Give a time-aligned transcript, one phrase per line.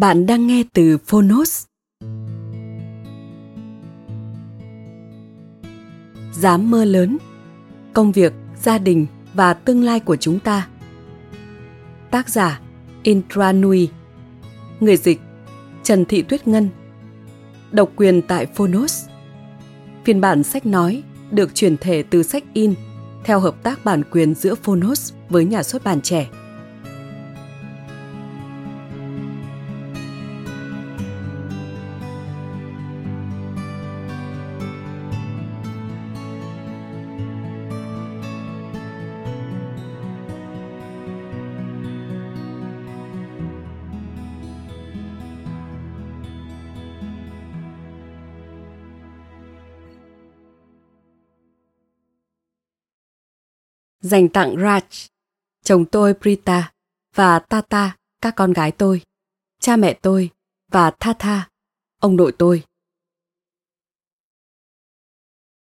[0.00, 1.64] Bạn đang nghe từ Phonos.
[6.32, 7.18] Dám mơ lớn,
[7.92, 10.68] công việc, gia đình và tương lai của chúng ta.
[12.10, 12.60] Tác giả
[13.02, 13.88] Intranui,
[14.80, 15.20] Người dịch
[15.82, 16.68] Trần Thị Tuyết Ngân
[17.72, 19.06] Độc quyền tại Phonos
[20.04, 22.74] Phiên bản sách nói được chuyển thể từ sách in
[23.24, 26.28] theo hợp tác bản quyền giữa Phonos với nhà xuất bản trẻ.
[54.06, 55.08] Dành tặng Raj,
[55.64, 56.72] chồng tôi Prita
[57.14, 59.02] và Tata, các con gái tôi,
[59.60, 60.30] cha mẹ tôi
[60.70, 61.48] và Tha
[62.00, 62.62] ông nội tôi.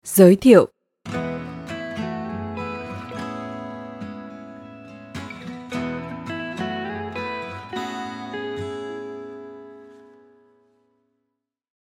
[0.04, 0.68] Giới thiệu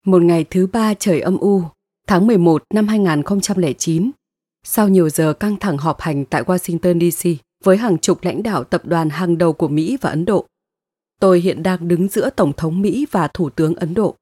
[0.05, 1.63] Một ngày thứ ba trời âm u,
[2.07, 4.11] tháng 11 năm 2009,
[4.63, 7.29] sau nhiều giờ căng thẳng họp hành tại Washington DC
[7.63, 10.45] với hàng chục lãnh đạo tập đoàn hàng đầu của Mỹ và Ấn Độ,
[11.19, 14.15] tôi hiện đang đứng giữa Tổng thống Mỹ và Thủ tướng Ấn Độ.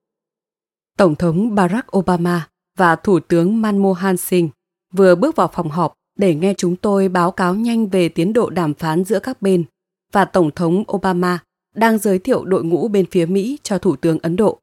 [0.98, 4.50] Tổng thống Barack Obama và Thủ tướng Manmohan Singh
[4.94, 8.50] vừa bước vào phòng họp để nghe chúng tôi báo cáo nhanh về tiến độ
[8.50, 9.64] đàm phán giữa các bên
[10.12, 11.40] và Tổng thống Obama
[11.76, 14.60] đang giới thiệu đội ngũ bên phía Mỹ cho Thủ tướng Ấn Độ.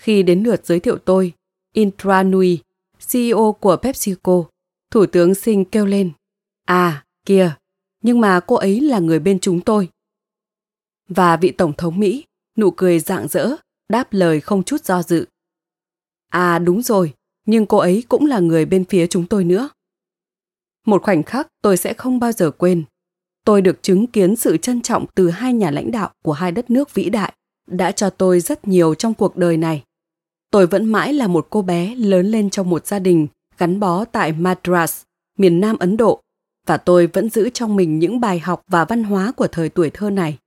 [0.00, 1.32] Khi đến lượt giới thiệu tôi,
[1.74, 2.58] Intranui
[3.12, 4.44] CEO của PepsiCo,
[4.90, 6.12] Thủ tướng Sinh kêu lên.
[6.66, 7.54] À, kìa,
[8.02, 9.88] nhưng mà cô ấy là người bên chúng tôi.
[11.08, 12.24] Và vị Tổng thống Mỹ,
[12.58, 13.56] nụ cười rạng rỡ,
[13.88, 15.26] đáp lời không chút do dự.
[16.28, 17.14] À đúng rồi,
[17.46, 19.68] nhưng cô ấy cũng là người bên phía chúng tôi nữa.
[20.86, 22.84] Một khoảnh khắc tôi sẽ không bao giờ quên.
[23.44, 26.70] Tôi được chứng kiến sự trân trọng từ hai nhà lãnh đạo của hai đất
[26.70, 27.34] nước vĩ đại
[27.66, 29.82] đã cho tôi rất nhiều trong cuộc đời này.
[30.50, 33.26] Tôi vẫn mãi là một cô bé lớn lên trong một gia đình
[33.58, 35.02] gắn bó tại Madras,
[35.38, 36.20] miền Nam Ấn Độ,
[36.66, 39.90] và tôi vẫn giữ trong mình những bài học và văn hóa của thời tuổi
[39.90, 40.38] thơ này.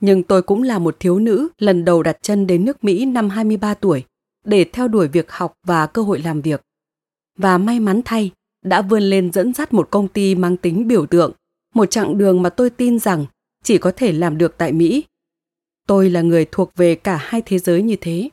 [0.00, 3.30] Nhưng tôi cũng là một thiếu nữ lần đầu đặt chân đến nước Mỹ năm
[3.30, 4.04] 23 tuổi
[4.44, 6.60] để theo đuổi việc học và cơ hội làm việc.
[7.38, 8.30] Và may mắn thay,
[8.64, 11.32] đã vươn lên dẫn dắt một công ty mang tính biểu tượng,
[11.74, 13.26] một chặng đường mà tôi tin rằng
[13.62, 15.04] chỉ có thể làm được tại Mỹ.
[15.86, 18.28] Tôi là người thuộc về cả hai thế giới như thế.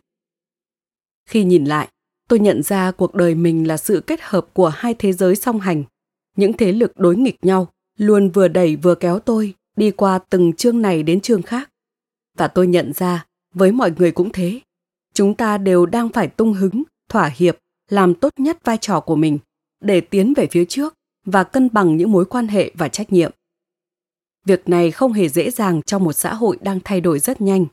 [1.31, 1.88] Khi nhìn lại,
[2.30, 5.59] tôi nhận ra cuộc đời mình là sự kết hợp của hai thế giới song
[5.59, 5.84] hành.
[6.38, 10.53] Những thế lực đối nghịch nhau luôn vừa đẩy vừa kéo tôi đi qua từng
[10.53, 11.69] chương này đến chương khác.
[12.38, 14.59] Và tôi nhận ra, với mọi người cũng thế.
[15.14, 17.57] Chúng ta đều đang phải tung hứng, thỏa hiệp,
[17.89, 19.39] làm tốt nhất vai trò của mình
[19.81, 20.94] để tiến về phía trước
[21.25, 23.31] và cân bằng những mối quan hệ và trách nhiệm.
[24.45, 27.66] Việc này không hề dễ dàng trong một xã hội đang thay đổi rất nhanh,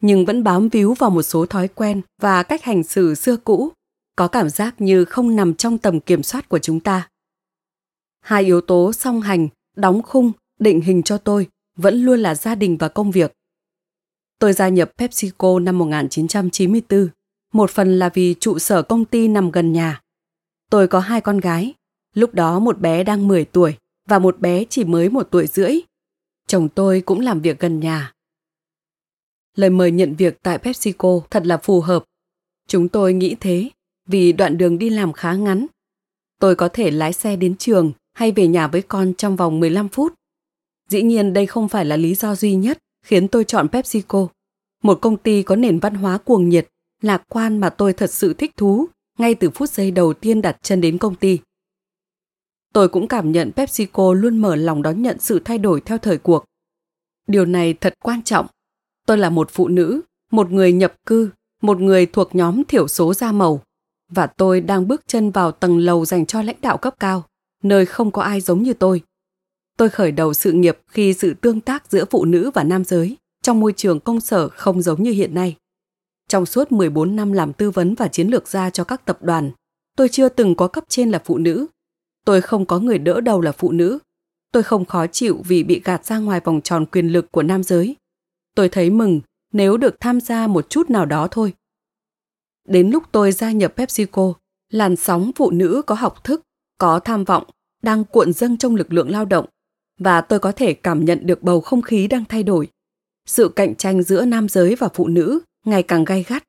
[0.00, 3.72] nhưng vẫn bám víu vào một số thói quen và cách hành xử xưa cũ
[4.16, 7.08] có cảm giác như không nằm trong tầm kiểm soát của chúng ta.
[8.20, 12.54] Hai yếu tố song hành, đóng khung, định hình cho tôi vẫn luôn là gia
[12.54, 13.32] đình và công việc.
[14.38, 17.08] Tôi gia nhập PepsiCo năm 1994,
[17.52, 20.00] một phần là vì trụ sở công ty nằm gần nhà.
[20.70, 21.74] Tôi có hai con gái,
[22.14, 23.76] lúc đó một bé đang 10 tuổi
[24.08, 25.80] và một bé chỉ mới một tuổi rưỡi.
[26.46, 28.12] Chồng tôi cũng làm việc gần nhà.
[29.56, 32.04] Lời mời nhận việc tại PepsiCo thật là phù hợp
[32.68, 33.70] Chúng tôi nghĩ thế
[34.06, 35.66] vì đoạn đường đi làm khá ngắn.
[36.40, 39.88] Tôi có thể lái xe đến trường hay về nhà với con trong vòng 15
[39.88, 40.14] phút.
[40.88, 44.28] Dĩ nhiên đây không phải là lý do duy nhất khiến tôi chọn PepsiCo,
[44.82, 46.68] một công ty có nền văn hóa cuồng nhiệt,
[47.02, 48.86] lạc quan mà tôi thật sự thích thú
[49.18, 51.38] ngay từ phút giây đầu tiên đặt chân đến công ty.
[52.72, 56.18] Tôi cũng cảm nhận PepsiCo luôn mở lòng đón nhận sự thay đổi theo thời
[56.18, 56.44] cuộc.
[57.26, 58.46] Điều này thật quan trọng.
[59.06, 60.00] Tôi là một phụ nữ,
[60.30, 61.30] một người nhập cư,
[61.62, 63.62] một người thuộc nhóm thiểu số da màu,
[64.10, 67.24] và tôi đang bước chân vào tầng lầu dành cho lãnh đạo cấp cao,
[67.62, 69.02] nơi không có ai giống như tôi.
[69.76, 73.16] Tôi khởi đầu sự nghiệp khi sự tương tác giữa phụ nữ và nam giới
[73.42, 75.56] trong môi trường công sở không giống như hiện nay.
[76.28, 79.50] Trong suốt 14 năm làm tư vấn và chiến lược gia cho các tập đoàn,
[79.96, 81.66] tôi chưa từng có cấp trên là phụ nữ.
[82.24, 83.98] Tôi không có người đỡ đầu là phụ nữ.
[84.52, 87.62] Tôi không khó chịu vì bị gạt ra ngoài vòng tròn quyền lực của nam
[87.62, 87.96] giới.
[88.54, 89.20] Tôi thấy mừng
[89.52, 91.54] nếu được tham gia một chút nào đó thôi.
[92.68, 94.34] Đến lúc tôi gia nhập PepsiCo,
[94.70, 96.42] làn sóng phụ nữ có học thức,
[96.78, 97.44] có tham vọng,
[97.82, 99.46] đang cuộn dâng trong lực lượng lao động
[100.00, 102.68] và tôi có thể cảm nhận được bầu không khí đang thay đổi.
[103.26, 106.44] Sự cạnh tranh giữa nam giới và phụ nữ ngày càng gay gắt.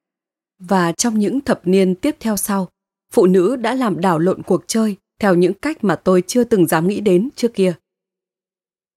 [0.59, 2.69] Và trong những thập niên tiếp theo sau,
[3.13, 6.68] phụ nữ đã làm đảo lộn cuộc chơi theo những cách mà tôi chưa từng
[6.68, 7.74] dám nghĩ đến trước kia.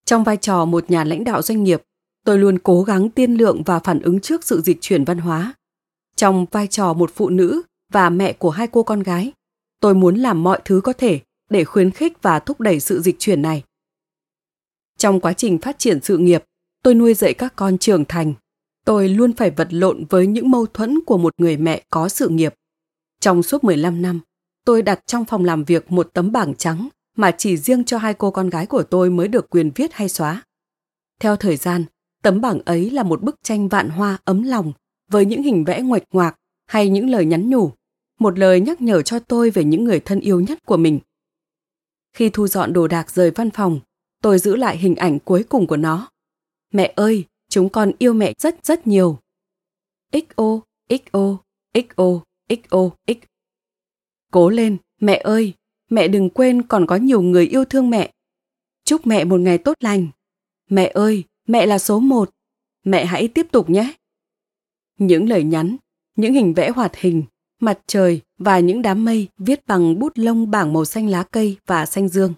[0.05, 1.83] Trong vai trò một nhà lãnh đạo doanh nghiệp,
[2.25, 5.55] tôi luôn cố gắng tiên lượng và phản ứng trước sự dịch chuyển văn hóa.
[6.17, 7.63] Trong vai trò một phụ nữ
[7.93, 9.33] và mẹ của hai cô con gái,
[9.81, 13.17] tôi muốn làm mọi thứ có thể để khuyến khích và thúc đẩy sự dịch
[13.19, 13.63] chuyển này.
[14.99, 16.45] Trong quá trình phát triển sự nghiệp,
[16.83, 18.35] tôi nuôi dạy các con trưởng thành.
[18.85, 22.29] Tôi luôn phải vật lộn với những mâu thuẫn của một người mẹ có sự
[22.29, 22.55] nghiệp.
[23.21, 24.21] Trong suốt 15 năm,
[24.65, 28.15] tôi đặt trong phòng làm việc một tấm bảng trắng mà chỉ riêng cho hai
[28.15, 30.43] cô con gái của tôi mới được quyền viết hay xóa.
[31.21, 31.85] Theo thời gian,
[32.25, 34.73] tấm bảng ấy là một bức tranh vạn hoa ấm lòng
[35.11, 36.37] với những hình vẽ ngoạch ngoạc
[36.67, 37.73] hay những lời nhắn nhủ,
[38.19, 41.01] một lời nhắc nhở cho tôi về những người thân yêu nhất của mình.
[42.13, 43.81] Khi thu dọn đồ đạc rời văn phòng,
[44.23, 46.09] tôi giữ lại hình ảnh cuối cùng của nó.
[46.73, 49.19] Mẹ ơi, chúng con yêu mẹ rất rất nhiều.
[50.13, 50.61] XO,
[50.91, 51.39] XO,
[51.75, 53.17] XO, XO, X.
[54.33, 55.53] Cố lên, mẹ ơi,
[55.91, 58.13] mẹ đừng quên còn có nhiều người yêu thương mẹ.
[58.85, 60.09] Chúc mẹ một ngày tốt lành.
[60.71, 62.31] Mẹ ơi, mẹ là số một.
[62.85, 63.95] Mẹ hãy tiếp tục nhé.
[64.99, 65.77] Những lời nhắn,
[66.17, 67.23] những hình vẽ hoạt hình,
[67.61, 71.57] mặt trời và những đám mây viết bằng bút lông bảng màu xanh lá cây
[71.67, 72.35] và xanh dương.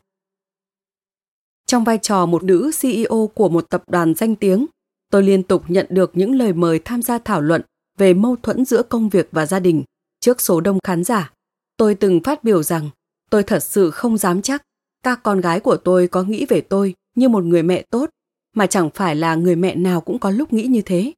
[1.67, 4.67] Trong vai trò một nữ CEO của một tập đoàn danh tiếng,
[5.11, 7.63] tôi liên tục nhận được những lời mời tham gia thảo luận
[7.99, 9.85] về mâu thuẫn giữa công việc và gia đình
[10.21, 11.33] trước số đông khán giả.
[11.77, 12.91] Tôi từng phát biểu rằng
[13.31, 14.63] tôi thật sự không dám chắc
[15.03, 18.11] các con gái của tôi có nghĩ về tôi như một người mẹ tốt
[18.57, 21.13] mà chẳng phải là người mẹ nào cũng có lúc nghĩ như thế.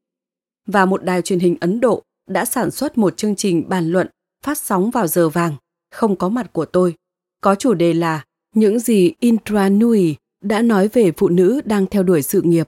[0.66, 4.08] Và một đài truyền hình Ấn Độ đã sản xuất một chương trình bàn luận
[4.44, 5.54] phát sóng vào giờ vàng,
[5.90, 6.94] không có mặt của tôi.
[7.40, 8.24] Có chủ đề là
[8.54, 12.66] những gì Indra Nui đã nói về phụ nữ đang theo đuổi sự nghiệp.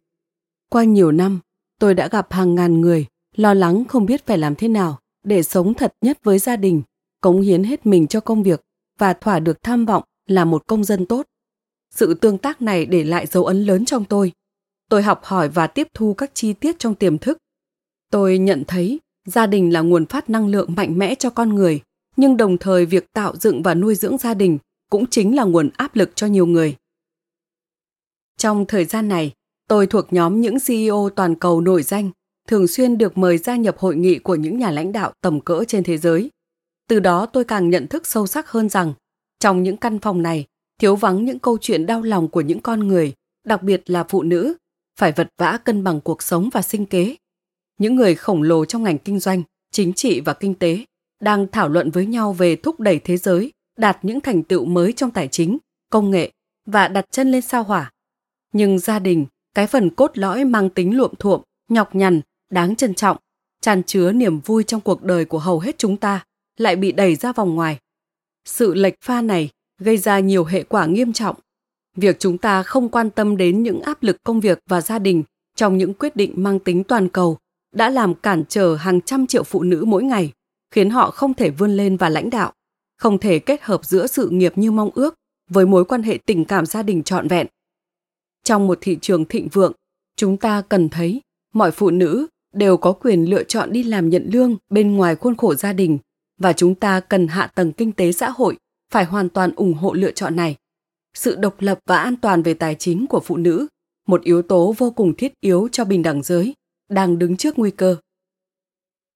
[0.70, 1.40] Qua nhiều năm,
[1.78, 3.06] tôi đã gặp hàng ngàn người
[3.36, 6.82] lo lắng không biết phải làm thế nào để sống thật nhất với gia đình,
[7.20, 8.60] cống hiến hết mình cho công việc
[8.98, 11.26] và thỏa được tham vọng là một công dân tốt.
[11.94, 14.32] Sự tương tác này để lại dấu ấn lớn trong tôi.
[14.90, 17.38] Tôi học hỏi và tiếp thu các chi tiết trong tiềm thức.
[18.10, 21.80] Tôi nhận thấy gia đình là nguồn phát năng lượng mạnh mẽ cho con người,
[22.16, 24.58] nhưng đồng thời việc tạo dựng và nuôi dưỡng gia đình
[24.90, 26.76] cũng chính là nguồn áp lực cho nhiều người.
[28.38, 29.32] Trong thời gian này,
[29.68, 32.10] tôi thuộc nhóm những CEO toàn cầu nổi danh,
[32.48, 35.64] thường xuyên được mời gia nhập hội nghị của những nhà lãnh đạo tầm cỡ
[35.68, 36.30] trên thế giới.
[36.88, 38.92] Từ đó tôi càng nhận thức sâu sắc hơn rằng,
[39.38, 40.46] trong những căn phòng này,
[40.78, 43.12] thiếu vắng những câu chuyện đau lòng của những con người,
[43.44, 44.54] đặc biệt là phụ nữ,
[45.00, 47.16] phải vật vã cân bằng cuộc sống và sinh kế.
[47.78, 49.42] Những người khổng lồ trong ngành kinh doanh,
[49.72, 50.84] chính trị và kinh tế
[51.20, 54.92] đang thảo luận với nhau về thúc đẩy thế giới đạt những thành tựu mới
[54.92, 55.58] trong tài chính,
[55.90, 56.30] công nghệ
[56.66, 57.90] và đặt chân lên sao hỏa
[58.52, 62.94] nhưng gia đình, cái phần cốt lõi mang tính luộm thuộm, nhọc nhằn, đáng trân
[62.94, 63.16] trọng,
[63.60, 66.24] tràn chứa niềm vui trong cuộc đời của hầu hết chúng ta,
[66.56, 67.78] lại bị đẩy ra vòng ngoài.
[68.44, 71.36] Sự lệch pha này gây ra nhiều hệ quả nghiêm trọng.
[71.96, 75.22] Việc chúng ta không quan tâm đến những áp lực công việc và gia đình
[75.56, 77.38] trong những quyết định mang tính toàn cầu
[77.74, 80.32] đã làm cản trở hàng trăm triệu phụ nữ mỗi ngày,
[80.70, 82.52] khiến họ không thể vươn lên và lãnh đạo,
[82.98, 85.14] không thể kết hợp giữa sự nghiệp như mong ước
[85.50, 87.46] với mối quan hệ tình cảm gia đình trọn vẹn.
[88.44, 89.72] Trong một thị trường thịnh vượng
[90.16, 91.20] chúng ta cần thấy
[91.52, 95.36] mọi phụ nữ đều có quyền lựa chọn đi làm nhận lương bên ngoài khuôn
[95.36, 95.98] khổ gia đình
[96.38, 98.56] và chúng ta cần hạ tầng kinh tế xã hội
[98.92, 100.56] phải hoàn toàn ủng hộ lựa chọn này
[101.14, 103.66] sự độc lập và an toàn về tài chính của phụ nữ
[104.06, 106.54] một yếu tố vô cùng thiết yếu cho bình đẳng giới
[106.88, 107.96] đang đứng trước nguy cơ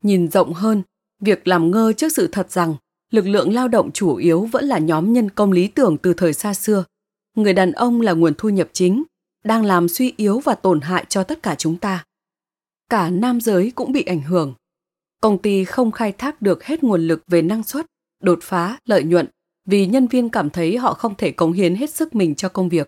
[0.02, 0.82] nhìn rộng hơn
[1.20, 2.74] Việc làm ngơ trước sự thật rằng
[3.10, 6.32] lực lượng lao động chủ yếu vẫn là nhóm nhân công lý tưởng từ thời
[6.32, 6.84] xa xưa.
[7.36, 9.02] Người đàn ông là nguồn thu nhập chính,
[9.44, 12.04] đang làm suy yếu và tổn hại cho tất cả chúng ta.
[12.90, 14.54] Cả nam giới cũng bị ảnh hưởng.
[15.20, 17.86] Công ty không khai thác được hết nguồn lực về năng suất,
[18.22, 19.26] đột phá, lợi nhuận
[19.64, 22.68] vì nhân viên cảm thấy họ không thể cống hiến hết sức mình cho công
[22.68, 22.87] việc.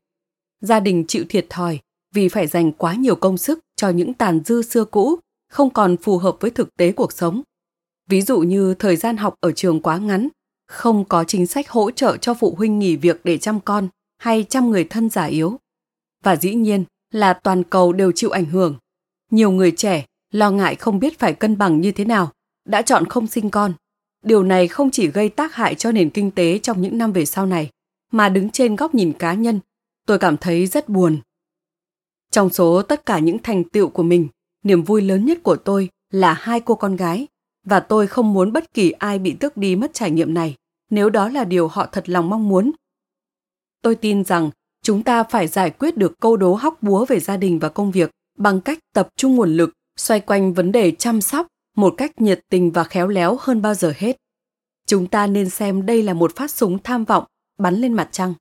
[0.61, 1.80] Gia đình chịu thiệt thòi
[2.14, 5.16] vì phải dành quá nhiều công sức cho những tàn dư xưa cũ,
[5.49, 7.42] không còn phù hợp với thực tế cuộc sống.
[8.09, 10.28] Ví dụ như thời gian học ở trường quá ngắn,
[10.66, 14.45] không có chính sách hỗ trợ cho phụ huynh nghỉ việc để chăm con hay
[14.49, 15.61] chăm người thân già yếu.
[16.25, 18.76] Và dĩ nhiên là toàn cầu đều chịu ảnh hưởng.
[19.30, 22.33] Nhiều người trẻ lo ngại không biết phải cân bằng như thế nào,
[22.64, 23.73] đã chọn không sinh con.
[24.26, 27.25] Điều này không chỉ gây tác hại cho nền kinh tế trong những năm về
[27.25, 27.71] sau này,
[28.12, 29.61] mà đứng trên góc nhìn cá nhân,
[30.06, 31.18] tôi cảm thấy rất buồn.
[32.30, 34.28] Trong số tất cả những thành tựu của mình,
[34.64, 37.26] niềm vui lớn nhất của tôi là hai cô con gái
[37.64, 40.54] và tôi không muốn bất kỳ ai bị tước đi mất trải nghiệm này
[40.90, 42.71] nếu đó là điều họ thật lòng mong muốn.
[43.83, 44.50] Tôi tin rằng
[44.83, 47.90] chúng ta phải giải quyết được câu đố hóc búa về gia đình và công
[47.90, 52.21] việc bằng cách tập trung nguồn lực xoay quanh vấn đề chăm sóc một cách
[52.21, 54.16] nhiệt tình và khéo léo hơn bao giờ hết.
[54.87, 57.25] Chúng ta nên xem đây là một phát súng tham vọng
[57.59, 58.35] bắn lên mặt trăng.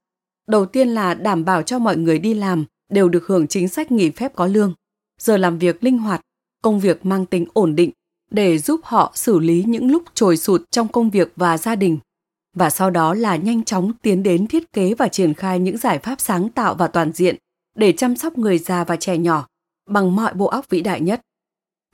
[0.48, 3.92] Đầu tiên là đảm bảo cho mọi người đi làm đều được hưởng chính sách
[3.92, 4.74] nghỉ phép có lương,
[5.22, 6.22] giờ làm việc linh hoạt,
[6.62, 7.92] công việc mang tính ổn định
[8.32, 11.98] để giúp họ xử lý những lúc trồi sụt trong công việc và gia đình
[12.56, 16.00] và sau đó là nhanh chóng tiến đến thiết kế và triển khai những giải
[16.00, 17.36] pháp sáng tạo và toàn diện
[17.76, 19.48] để chăm sóc người già và trẻ nhỏ
[19.90, 21.22] bằng mọi bộ óc vĩ đại nhất.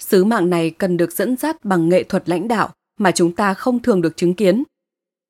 [0.01, 3.53] Sứ mạng này cần được dẫn dắt bằng nghệ thuật lãnh đạo mà chúng ta
[3.53, 4.63] không thường được chứng kiến.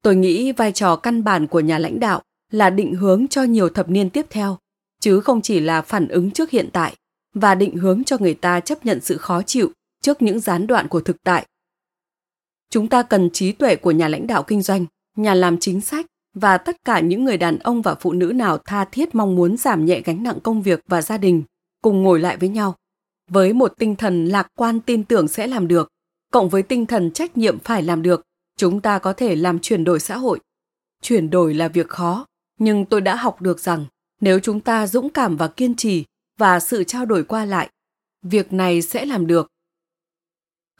[0.04, 3.70] Tôi nghĩ vai trò căn bản của nhà lãnh đạo là định hướng cho nhiều
[3.70, 4.58] thập niên tiếp theo,
[5.00, 6.96] chứ không chỉ là phản ứng trước hiện tại
[7.34, 10.88] và định hướng cho người ta chấp nhận sự khó chịu trước những gián đoạn
[10.88, 11.46] của thực tại.
[12.70, 14.86] Chúng ta cần trí tuệ của nhà lãnh đạo kinh doanh,
[15.18, 18.58] nhà làm chính sách và tất cả những người đàn ông và phụ nữ nào
[18.58, 21.44] tha thiết mong muốn giảm nhẹ gánh nặng công việc và gia đình
[21.82, 22.76] cùng ngồi lại với nhau
[23.32, 25.90] với một tinh thần lạc quan tin tưởng sẽ làm được
[26.32, 28.22] cộng với tinh thần trách nhiệm phải làm được
[28.58, 30.40] chúng ta có thể làm chuyển đổi xã hội
[31.02, 32.26] chuyển đổi là việc khó
[32.60, 33.86] nhưng tôi đã học được rằng
[34.22, 36.06] nếu chúng ta dũng cảm và kiên trì
[36.38, 37.70] và sự trao đổi qua lại
[38.22, 39.48] việc này sẽ làm được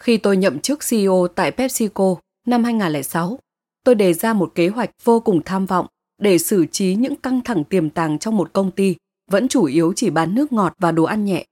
[0.02, 2.16] khi tôi nhậm chức CEO tại PepsiCo
[2.48, 3.40] năm 2006,
[3.84, 5.86] tôi đề ra một kế hoạch vô cùng tham vọng
[6.22, 8.96] để xử trí những căng thẳng tiềm tàng trong một công ty
[9.32, 11.46] vẫn chủ yếu chỉ bán nước ngọt và đồ ăn nhẹ.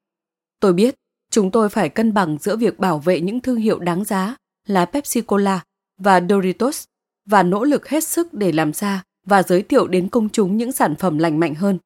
[0.59, 0.95] Tôi biết
[1.31, 4.35] chúng tôi phải cân bằng giữa việc bảo vệ những thương hiệu đáng giá
[4.67, 5.63] là Pepsi Cola
[5.97, 6.83] và Doritos
[7.25, 10.71] và nỗ lực hết sức để làm ra và giới thiệu đến công chúng những
[10.71, 11.77] sản phẩm lành mạnh hơn.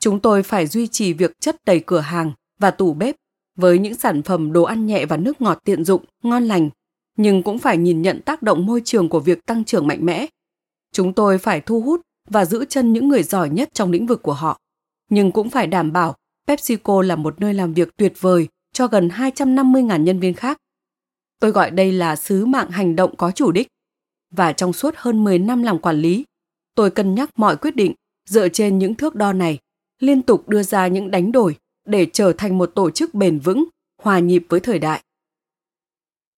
[0.00, 3.16] Chúng tôi phải duy trì việc chất đầy cửa hàng và tủ bếp
[3.56, 6.70] với những sản phẩm đồ ăn nhẹ và nước ngọt tiện dụng, ngon lành,
[7.16, 10.26] nhưng cũng phải nhìn nhận tác động môi trường của việc tăng trưởng mạnh mẽ.
[10.92, 14.22] Chúng tôi phải thu hút và giữ chân những người giỏi nhất trong lĩnh vực
[14.22, 14.58] của họ,
[15.10, 19.08] nhưng cũng phải đảm bảo PepsiCo là một nơi làm việc tuyệt vời cho gần
[19.08, 20.58] 250.000 nhân viên khác.
[21.40, 23.68] Tôi gọi đây là sứ mạng hành động có chủ đích.
[24.30, 26.24] Và trong suốt hơn 10 năm làm quản lý,
[26.74, 27.94] tôi cân nhắc mọi quyết định
[28.28, 29.58] dựa trên những thước đo này,
[30.00, 33.64] liên tục đưa ra những đánh đổi để trở thành một tổ chức bền vững,
[34.02, 35.02] hòa nhịp với thời đại.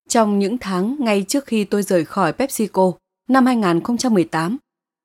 [0.09, 2.93] Trong những tháng ngay trước khi tôi rời khỏi PepsiCo
[3.29, 4.57] năm 2018,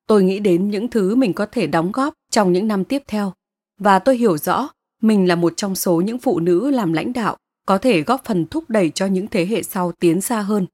[0.08, 3.34] tôi nghĩ đến những thứ mình có thể đóng góp trong những năm tiếp theo
[3.80, 4.70] và tôi hiểu rõ
[5.02, 8.46] mình là một trong số những phụ nữ làm lãnh đạo có thể góp phần
[8.46, 10.66] thúc đẩy cho những thế hệ sau tiến xa hơn.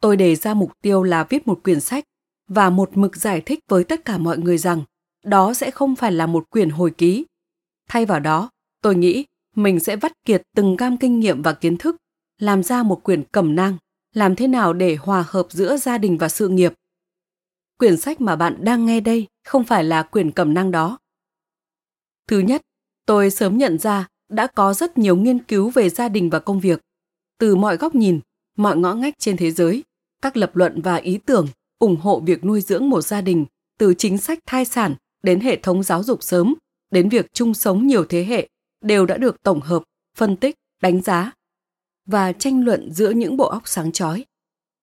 [0.00, 2.04] Tôi đề ra mục tiêu là viết một quyển sách
[2.48, 4.82] và một mực giải thích với tất cả mọi người rằng
[5.24, 7.24] đó sẽ không phải là một quyển hồi ký
[7.90, 8.50] Thay vào đó,
[8.82, 9.24] tôi nghĩ
[9.56, 11.96] mình sẽ vắt kiệt từng gam kinh nghiệm và kiến thức,
[12.38, 13.76] làm ra một quyển cẩm nang,
[14.14, 16.72] làm thế nào để hòa hợp giữa gia đình và sự nghiệp.
[17.78, 20.98] Quyển sách mà bạn đang nghe đây không phải là quyển cẩm nang đó.
[22.28, 22.62] Thứ nhất,
[23.06, 26.60] tôi sớm nhận ra đã có rất nhiều nghiên cứu về gia đình và công
[26.60, 26.80] việc.
[27.38, 28.20] Từ mọi góc nhìn,
[28.56, 29.84] mọi ngõ ngách trên thế giới,
[30.22, 33.46] các lập luận và ý tưởng ủng hộ việc nuôi dưỡng một gia đình
[33.78, 36.54] từ chính sách thai sản đến hệ thống giáo dục sớm
[36.90, 38.48] đến việc chung sống nhiều thế hệ
[38.80, 39.82] đều đã được tổng hợp,
[40.16, 41.32] phân tích, đánh giá
[42.06, 44.24] và tranh luận giữa những bộ óc sáng chói.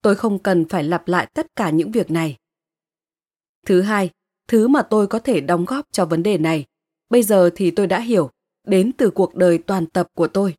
[0.01, 2.37] Tôi không cần phải lặp lại tất cả những việc này.
[3.65, 4.09] Thứ hai,
[4.47, 6.65] thứ mà tôi có thể đóng góp cho vấn đề này,
[7.09, 8.29] bây giờ thì tôi đã hiểu,
[8.63, 10.55] đến từ cuộc đời toàn tập của tôi.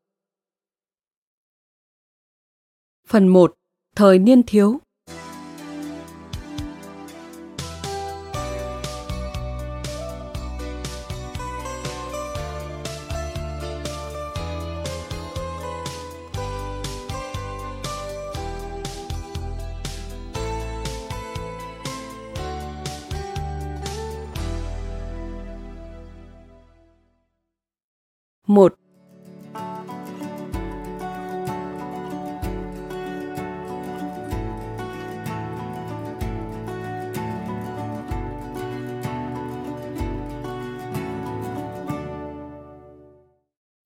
[3.07, 3.55] Phần 1.
[3.97, 4.81] Thời niên thiếu
[28.49, 28.75] 1.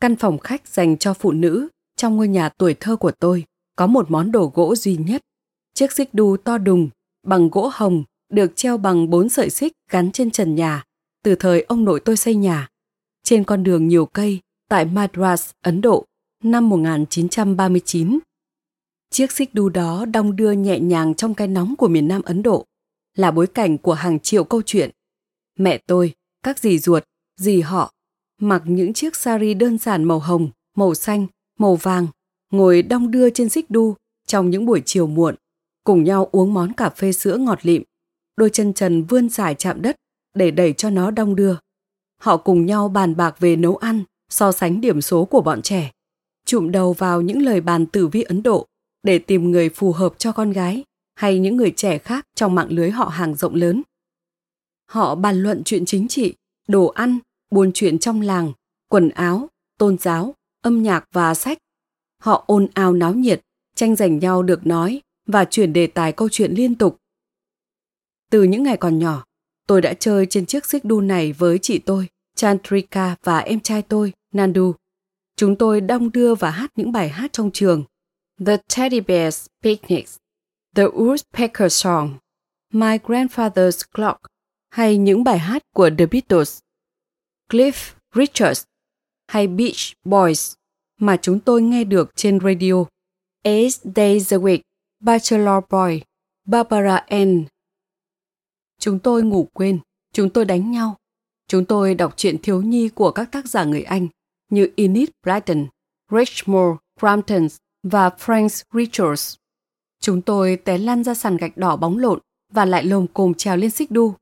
[0.01, 3.45] Căn phòng khách dành cho phụ nữ trong ngôi nhà tuổi thơ của tôi
[3.77, 5.23] có một món đồ gỗ duy nhất.
[5.75, 6.89] Chiếc xích đu to đùng
[7.27, 10.85] bằng gỗ hồng được treo bằng bốn sợi xích gắn trên trần nhà
[11.25, 12.69] từ thời ông nội tôi xây nhà.
[13.25, 14.41] Trên con đường nhiều cây
[14.73, 16.05] tại Madras, Ấn Độ
[16.43, 18.19] năm 1939.
[19.11, 22.43] Chiếc xích đu đó đong đưa nhẹ nhàng trong cái nóng của miền Nam Ấn
[22.43, 22.65] Độ,
[23.15, 24.91] là bối cảnh của hàng triệu câu chuyện.
[25.59, 27.05] Mẹ tôi, các dì ruột,
[27.37, 27.93] dì họ,
[28.41, 31.27] mặc những chiếc sari đơn giản màu hồng, màu xanh,
[31.59, 32.07] màu vàng,
[32.51, 35.35] ngồi đong đưa trên xích đu trong những buổi chiều muộn,
[35.85, 37.83] cùng nhau uống món cà phê sữa ngọt lịm,
[38.37, 39.97] đôi chân trần vươn dài chạm đất
[40.35, 41.57] để đẩy cho nó đong đưa.
[42.21, 45.91] Họ cùng nhau bàn bạc về nấu ăn, so sánh điểm số của bọn trẻ,
[46.47, 48.67] chụm đầu vào những lời bàn tử vi Ấn Độ
[49.03, 50.85] để tìm người phù hợp cho con gái
[51.15, 53.83] hay những người trẻ khác trong mạng lưới họ hàng rộng lớn.
[54.87, 56.35] Họ bàn luận chuyện chính trị,
[56.69, 57.19] đồ ăn,
[57.51, 58.53] buôn chuyện trong làng,
[58.89, 59.49] quần áo,
[59.79, 61.59] tôn giáo, âm nhạc và sách.
[62.23, 63.41] Họ ồn ào náo nhiệt,
[63.77, 66.99] tranh giành nhau được nói và chuyển đề tài câu chuyện liên tục.
[68.31, 69.25] Từ những ngày còn nhỏ,
[69.67, 73.83] tôi đã chơi trên chiếc xích đu này với chị tôi, Chantrika và em trai
[73.83, 74.75] tôi, Nandu.
[75.37, 77.85] Chúng tôi đong đưa và hát những bài hát trong trường.
[78.47, 80.09] The Teddy Bears Picnic,
[80.75, 82.19] The Woodpecker Song,
[82.73, 84.21] My Grandfather's Clock
[84.71, 86.61] hay những bài hát của The Beatles.
[87.49, 88.65] Cliff Richards
[89.27, 90.55] hay Beach Boys
[91.01, 92.85] mà chúng tôi nghe được trên radio.
[93.43, 94.61] Eight Days a Week,
[95.01, 96.03] Bachelor Boy,
[96.45, 97.45] Barbara Ann.
[98.79, 99.81] Chúng tôi ngủ quên,
[100.13, 100.97] chúng tôi đánh nhau.
[101.49, 104.09] Chúng tôi đọc truyện thiếu nhi của các tác giả người Anh
[104.53, 105.67] như Enid Blyton,
[106.11, 107.47] Richmore Crampton
[107.83, 109.35] và Frank Richards.
[110.01, 112.19] Chúng tôi té lăn ra sàn gạch đỏ bóng lộn
[112.53, 114.15] và lại lồm cồm trèo lên xích đu.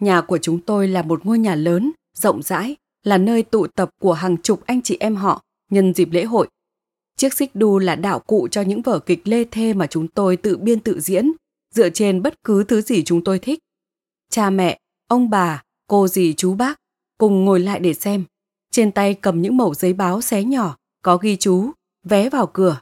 [0.00, 3.90] Nhà của chúng tôi là một ngôi nhà lớn, rộng rãi, là nơi tụ tập
[4.00, 6.48] của hàng chục anh chị em họ nhân dịp lễ hội.
[7.16, 10.36] Chiếc xích đu là đạo cụ cho những vở kịch lê thê mà chúng tôi
[10.36, 11.32] tự biên tự diễn,
[11.74, 13.58] dựa trên bất cứ thứ gì chúng tôi thích.
[14.30, 14.78] Cha mẹ,
[15.08, 16.78] ông bà, cô dì chú bác
[17.18, 18.24] cùng ngồi lại để xem.
[18.70, 21.70] Trên tay cầm những mẩu giấy báo xé nhỏ, có ghi chú,
[22.04, 22.80] vé vào cửa.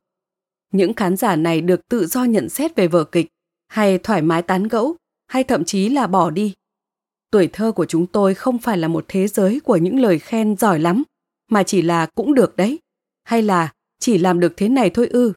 [0.73, 3.27] Những khán giả này được tự do nhận xét về vở kịch,
[3.69, 4.97] hay thoải mái tán gẫu,
[5.27, 6.55] hay thậm chí là bỏ đi.
[7.31, 10.57] Tuổi thơ của chúng tôi không phải là một thế giới của những lời khen
[10.57, 11.03] giỏi lắm
[11.51, 12.79] mà chỉ là cũng được đấy.
[13.25, 15.33] Hay là chỉ làm được thế này thôi ư.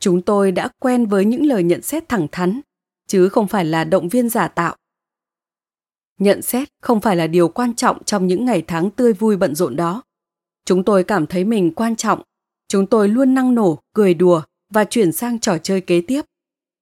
[0.00, 2.60] Chúng tôi đã quen với những lời nhận xét thẳng thắn
[3.06, 4.76] chứ không phải là động viên giả tạo
[6.20, 9.54] nhận xét không phải là điều quan trọng trong những ngày tháng tươi vui bận
[9.54, 10.02] rộn đó.
[10.64, 12.22] Chúng tôi cảm thấy mình quan trọng.
[12.68, 16.22] Chúng tôi luôn năng nổ cười đùa và chuyển sang trò chơi kế tiếp.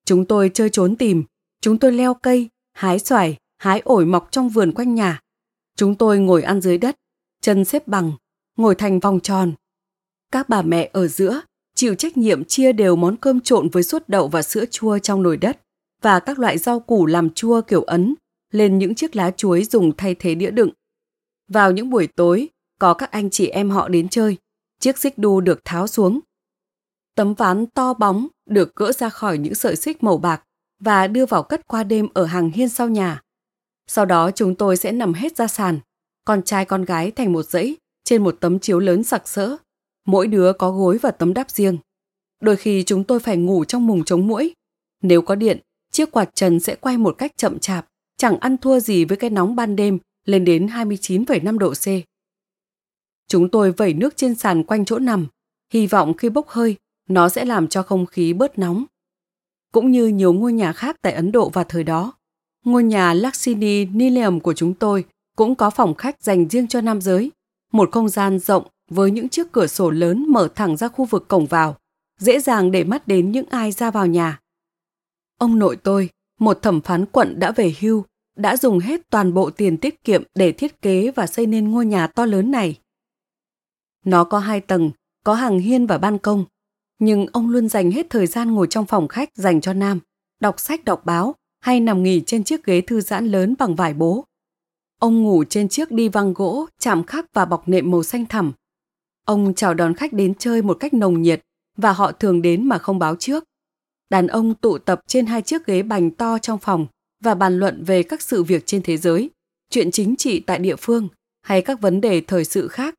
[0.04, 1.24] Chúng tôi chơi trốn tìm.
[1.60, 5.20] Chúng tôi leo cây hái xoài hái ổi mọc trong vườn quanh nhà.
[5.76, 6.96] Chúng tôi ngồi ăn dưới đất,
[7.40, 8.12] chân xếp bằng,
[8.56, 9.52] ngồi thành vòng tròn.
[10.32, 11.40] Các bà mẹ ở giữa
[11.74, 15.22] chịu trách nhiệm chia đều món cơm trộn với suốt đậu và sữa chua trong
[15.22, 15.60] nồi đất
[16.02, 18.14] và các loại rau củ làm chua kiểu ấn
[18.50, 20.70] lên những chiếc lá chuối dùng thay thế đĩa đựng.
[21.48, 24.36] Vào những buổi tối, có các anh chị em họ đến chơi,
[24.80, 26.20] chiếc xích đu được tháo xuống.
[27.14, 30.42] Tấm ván to bóng được gỡ ra khỏi những sợi xích màu bạc
[30.80, 33.22] và đưa vào cất qua đêm ở hàng hiên sau nhà.
[33.86, 35.78] Sau đó chúng tôi sẽ nằm hết ra sàn,
[36.24, 39.56] con trai con gái thành một dãy trên một tấm chiếu lớn sặc sỡ.
[40.06, 41.78] Mỗi đứa có gối và tấm đắp riêng.
[42.40, 44.54] Đôi khi chúng tôi phải ngủ trong mùng chống mũi.
[45.02, 45.58] Nếu có điện,
[45.92, 47.86] chiếc quạt trần sẽ quay một cách chậm chạp,
[48.18, 51.86] chẳng ăn thua gì với cái nóng ban đêm lên đến 29,5 độ C.
[53.28, 55.26] Chúng tôi vẩy nước trên sàn quanh chỗ nằm,
[55.72, 56.76] hy vọng khi bốc hơi,
[57.08, 58.84] nó sẽ làm cho không khí bớt nóng.
[59.72, 62.18] Cũng như nhiều ngôi nhà khác tại Ấn Độ vào thời đó,
[62.64, 65.04] Ngôi nhà Lakshini Nilayam của chúng tôi
[65.36, 67.30] cũng có phòng khách dành riêng cho nam giới,
[67.72, 71.28] một không gian rộng với những chiếc cửa sổ lớn mở thẳng ra khu vực
[71.28, 71.76] cổng vào,
[72.20, 74.40] dễ dàng để mắt đến những ai ra vào nhà.
[75.38, 78.04] Ông nội tôi, một thẩm phán quận đã về hưu,
[78.36, 81.86] đã dùng hết toàn bộ tiền tiết kiệm để thiết kế và xây nên ngôi
[81.86, 82.78] nhà to lớn này.
[84.04, 84.90] Nó có hai tầng,
[85.24, 86.44] có hàng hiên và ban công,
[86.98, 90.00] nhưng ông luôn dành hết thời gian ngồi trong phòng khách dành cho nam,
[90.40, 93.94] đọc sách đọc báo hay nằm nghỉ trên chiếc ghế thư giãn lớn bằng vải
[93.94, 94.24] bố.
[95.00, 98.52] Ông ngủ trên chiếc đi văng gỗ, chạm khắc và bọc nệm màu xanh thẳm.
[99.24, 101.40] Ông chào đón khách đến chơi một cách nồng nhiệt
[101.76, 103.44] và họ thường đến mà không báo trước.
[104.10, 106.86] Đàn ông tụ tập trên hai chiếc ghế bành to trong phòng
[107.24, 109.30] và bàn luận về các sự việc trên thế giới,
[109.70, 111.08] chuyện chính trị tại địa phương
[111.42, 112.94] hay các vấn đề thời sự khác.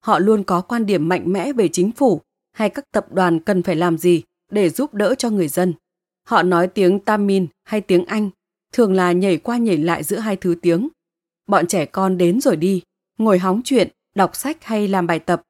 [0.00, 2.20] Họ luôn có quan điểm mạnh mẽ về chính phủ
[2.52, 5.74] hay các tập đoàn cần phải làm gì để giúp đỡ cho người dân.
[6.26, 8.30] Họ nói tiếng Tamil hay tiếng Anh,
[8.72, 10.88] thường là nhảy qua nhảy lại giữa hai thứ tiếng.
[11.46, 12.82] Bọn trẻ con đến rồi đi,
[13.18, 15.42] ngồi hóng chuyện, đọc sách hay làm bài tập.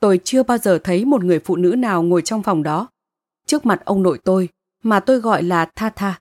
[0.00, 2.88] Tôi chưa bao giờ thấy một người phụ nữ nào ngồi trong phòng đó.
[3.46, 4.48] Trước mặt ông nội tôi,
[4.82, 6.20] mà tôi gọi là Tha Tha.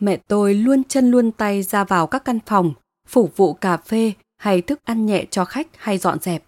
[0.00, 2.74] Mẹ tôi luôn chân luôn tay ra vào các căn phòng,
[3.06, 6.44] phục vụ cà phê hay thức ăn nhẹ cho khách hay dọn dẹp.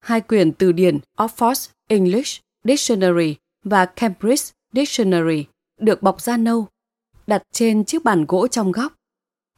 [0.00, 5.44] Hai quyển từ điển Oxford English Dictionary và Cambridge Dictionary
[5.80, 6.66] được bọc da nâu,
[7.26, 8.92] đặt trên chiếc bàn gỗ trong góc.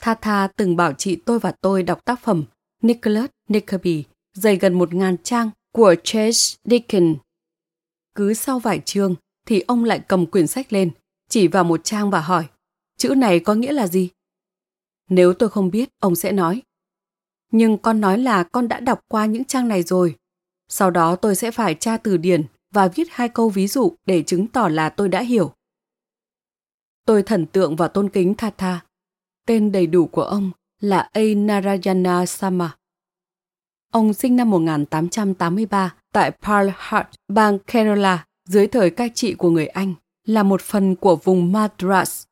[0.00, 2.44] Tha Tha từng bảo chị tôi và tôi đọc tác phẩm
[2.83, 7.18] Nicholas Nickleby, dày gần một ngàn trang của Charles Dickens.
[8.14, 9.14] Cứ sau vài chương
[9.46, 10.90] thì ông lại cầm quyển sách lên,
[11.28, 12.48] chỉ vào một trang và hỏi,
[12.96, 14.11] chữ này có nghĩa là gì?
[15.09, 16.62] Nếu tôi không biết, ông sẽ nói.
[17.50, 20.16] Nhưng con nói là con đã đọc qua những trang này rồi.
[20.68, 24.22] Sau đó tôi sẽ phải tra từ điển và viết hai câu ví dụ để
[24.22, 25.55] chứng tỏ là tôi đã hiểu.
[27.07, 28.81] Tôi thần tượng và tôn kính Tha Tha.
[29.46, 30.50] Tên đầy đủ của ông
[30.81, 31.20] là A.
[31.37, 32.76] Narayana Sama.
[33.92, 39.66] Ông sinh năm 1883 tại Pearl Harbor, bang Kerala dưới thời cai trị của người
[39.66, 42.26] Anh, là một phần của vùng Madras.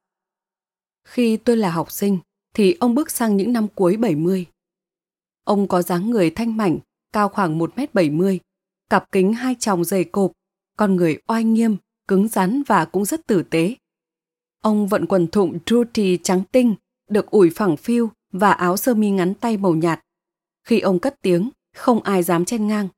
[1.05, 2.19] Khi tôi là học sinh,
[2.55, 4.47] thì ông bước sang những năm cuối 70.
[5.45, 6.79] Ông có dáng người thanh mảnh,
[7.13, 8.39] cao khoảng 1m70,
[8.91, 10.33] cặp kính hai tròng dày cộp,
[10.77, 11.77] con người oai nghiêm,
[12.09, 13.75] cứng rắn và cũng rất tử tế.
[14.63, 16.75] Ông vận quần thụng druti trắng tinh,
[17.09, 20.01] được ủi phẳng phiu và áo sơ mi ngắn tay màu nhạt.
[20.65, 22.89] Khi ông cất tiếng, không ai dám chen ngang.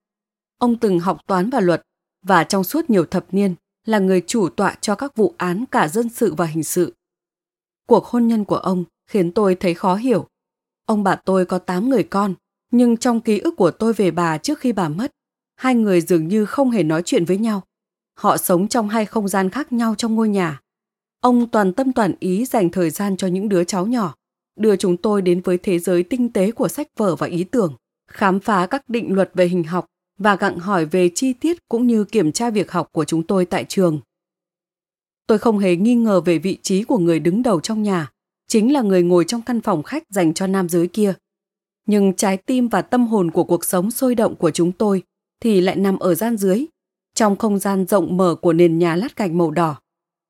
[0.58, 1.82] Ông từng học toán và luật
[2.22, 3.54] và trong suốt nhiều thập niên
[3.84, 6.94] là người chủ tọa cho các vụ án cả dân sự và hình sự.
[7.86, 10.26] Cuộc hôn nhân của ông khiến tôi thấy khó hiểu.
[10.86, 12.34] Ông bà tôi có 8 người con,
[12.70, 15.12] nhưng trong ký ức của tôi về bà trước khi bà mất,
[15.56, 17.62] hai người dường như không hề nói chuyện với nhau.
[18.18, 20.60] Họ sống trong hai không gian khác nhau trong ngôi nhà.
[21.20, 24.14] Ông toàn tâm toàn ý dành thời gian cho những đứa cháu nhỏ,
[24.56, 27.76] đưa chúng tôi đến với thế giới tinh tế của sách vở và ý tưởng,
[28.08, 29.86] khám phá các định luật về hình học
[30.18, 33.44] và gặng hỏi về chi tiết cũng như kiểm tra việc học của chúng tôi
[33.44, 34.00] tại trường.
[35.26, 38.10] Tôi không hề nghi ngờ về vị trí của người đứng đầu trong nhà,
[38.48, 41.14] chính là người ngồi trong căn phòng khách dành cho nam giới kia.
[41.86, 45.02] Nhưng trái tim và tâm hồn của cuộc sống sôi động của chúng tôi
[45.40, 46.66] thì lại nằm ở gian dưới,
[47.14, 49.78] trong không gian rộng mở của nền nhà lát gạch màu đỏ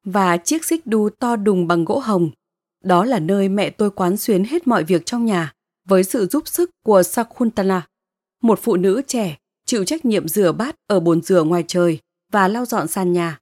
[0.04, 2.30] và chiếc xích đu to đùng bằng gỗ hồng.
[2.84, 5.52] Đó là nơi mẹ tôi quán xuyến hết mọi việc trong nhà
[5.88, 7.86] với sự giúp sức của Sakuntala,
[8.42, 11.98] một phụ nữ trẻ chịu trách nhiệm rửa bát ở bồn rửa ngoài trời
[12.32, 13.38] và lau dọn sàn nhà.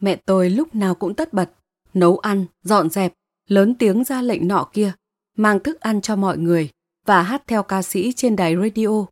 [0.00, 1.50] Mẹ tôi lúc nào cũng tất bật,
[1.94, 3.12] nấu ăn, dọn dẹp,
[3.48, 4.92] lớn tiếng ra lệnh nọ kia,
[5.36, 6.70] mang thức ăn cho mọi người
[7.06, 9.06] và hát theo ca sĩ trên đài radio.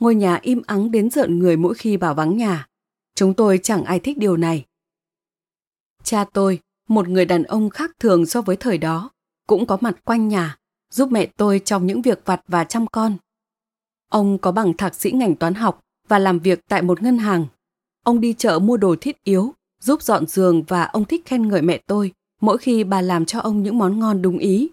[0.00, 2.66] Ngôi nhà im ắng đến rợn người mỗi khi bà vắng nhà.
[3.14, 4.64] Chúng tôi chẳng ai thích điều này.
[6.04, 9.10] Cha tôi, một người đàn ông khác thường so với thời đó,
[9.46, 10.56] cũng có mặt quanh nhà,
[10.90, 13.16] giúp mẹ tôi trong những việc vặt và chăm con.
[14.10, 17.46] Ông có bằng thạc sĩ ngành toán học và làm việc tại một ngân hàng.
[18.04, 21.62] Ông đi chợ mua đồ thiết yếu, giúp dọn giường và ông thích khen ngợi
[21.62, 24.70] mẹ tôi mỗi khi bà làm cho ông những món ngon đúng ý.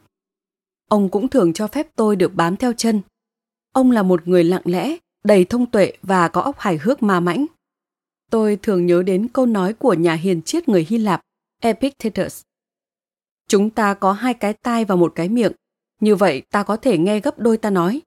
[0.89, 3.01] Ông cũng thường cho phép tôi được bám theo chân.
[3.73, 7.19] Ông là một người lặng lẽ, đầy thông tuệ và có óc hài hước ma
[7.19, 7.45] mãnh.
[8.31, 11.21] Tôi thường nhớ đến câu nói của nhà hiền triết người Hy Lạp,
[11.61, 12.41] Epictetus.
[13.47, 15.51] Chúng ta có hai cái tai và một cái miệng,
[16.01, 18.01] như vậy ta có thể nghe gấp đôi ta nói.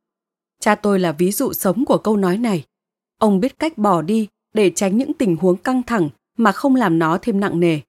[0.60, 2.64] Cha tôi là ví dụ sống của câu nói này.
[3.18, 6.98] Ông biết cách bỏ đi để tránh những tình huống căng thẳng mà không làm
[6.98, 7.80] nó thêm nặng nề.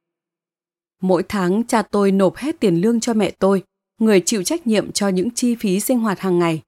[1.02, 3.64] Mỗi tháng cha tôi nộp hết tiền lương cho mẹ tôi,
[4.00, 6.62] người chịu trách nhiệm cho những chi phí sinh hoạt hàng ngày.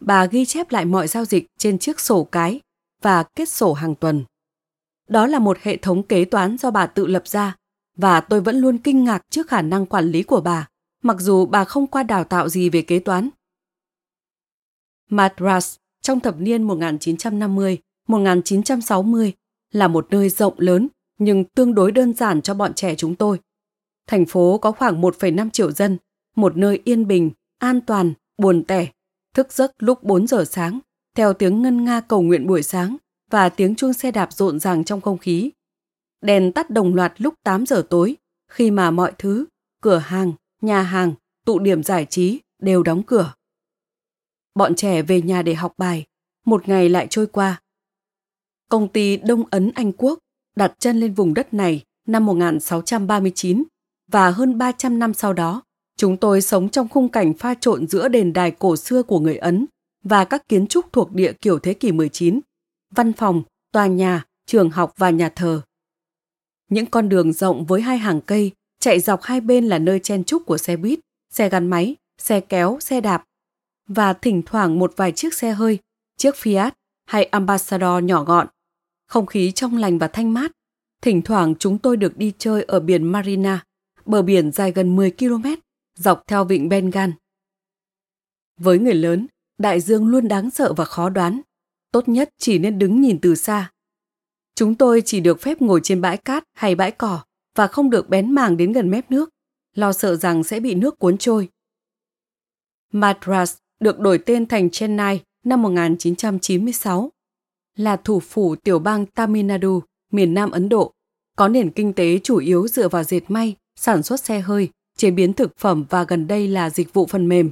[0.00, 2.60] Bà ghi chép lại mọi giao dịch trên chiếc sổ cái
[3.02, 4.24] và kết sổ hàng tuần.
[5.08, 7.56] Đó là một hệ thống kế toán do bà tự lập ra
[7.96, 10.68] và tôi vẫn luôn kinh ngạc trước khả năng quản lý của bà,
[11.02, 13.28] mặc dù bà không qua đào tạo gì về kế toán.
[15.10, 19.32] Madras trong thập niên 1950-1960
[19.72, 23.38] là một nơi rộng lớn nhưng tương đối đơn giản cho bọn trẻ chúng tôi.
[24.06, 25.98] Thành phố có khoảng 1,5 triệu dân,
[26.36, 28.86] một nơi yên bình, an toàn, buồn tẻ,
[29.34, 30.80] thức giấc lúc 4 giờ sáng,
[31.16, 32.96] theo tiếng ngân nga cầu nguyện buổi sáng
[33.30, 35.50] và tiếng chuông xe đạp rộn ràng trong không khí.
[36.20, 38.16] Đèn tắt đồng loạt lúc 8 giờ tối,
[38.48, 39.44] khi mà mọi thứ,
[39.82, 43.32] cửa hàng, nhà hàng, tụ điểm giải trí đều đóng cửa.
[44.60, 46.04] Bọn trẻ về nhà để học bài,
[46.46, 47.60] một ngày lại trôi qua.
[48.68, 50.18] Công ty Đông Ấn Anh Quốc
[50.56, 53.64] đặt chân lên vùng đất này năm 1639
[54.12, 55.62] và hơn 300 năm sau đó,
[55.96, 59.36] chúng tôi sống trong khung cảnh pha trộn giữa đền đài cổ xưa của người
[59.36, 59.66] Ấn
[60.04, 62.40] và các kiến trúc thuộc địa kiểu thế kỷ 19,
[62.94, 63.42] văn phòng,
[63.72, 65.62] tòa nhà, trường học và nhà thờ.
[66.68, 70.24] Những con đường rộng với hai hàng cây chạy dọc hai bên là nơi chen
[70.24, 73.24] trúc của xe buýt, xe gắn máy, xe kéo, xe đạp
[73.94, 75.78] và thỉnh thoảng một vài chiếc xe hơi,
[76.16, 76.70] chiếc Fiat
[77.06, 78.46] hay Ambassador nhỏ gọn.
[79.06, 80.52] Không khí trong lành và thanh mát.
[81.02, 83.64] Thỉnh thoảng chúng tôi được đi chơi ở biển Marina,
[84.04, 85.46] bờ biển dài gần 10 km,
[85.98, 87.10] dọc theo vịnh Bengal.
[88.56, 89.26] Với người lớn,
[89.58, 91.40] đại dương luôn đáng sợ và khó đoán.
[91.92, 93.70] Tốt nhất chỉ nên đứng nhìn từ xa.
[94.54, 97.24] Chúng tôi chỉ được phép ngồi trên bãi cát hay bãi cỏ
[97.54, 99.30] và không được bén màng đến gần mép nước,
[99.74, 101.48] lo sợ rằng sẽ bị nước cuốn trôi.
[102.92, 107.10] Madras được đổi tên thành Chennai năm 1996,
[107.76, 109.80] là thủ phủ tiểu bang Tamil Nadu,
[110.12, 110.92] miền Nam Ấn Độ,
[111.36, 115.10] có nền kinh tế chủ yếu dựa vào dệt may, sản xuất xe hơi, chế
[115.10, 117.50] biến thực phẩm và gần đây là dịch vụ phần mềm.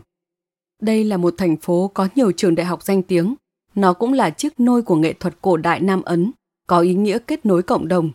[0.82, 3.34] Đây là một thành phố có nhiều trường đại học danh tiếng.
[3.74, 6.32] Nó cũng là chiếc nôi của nghệ thuật cổ đại Nam Ấn,
[6.66, 8.10] có ý nghĩa kết nối cộng đồng.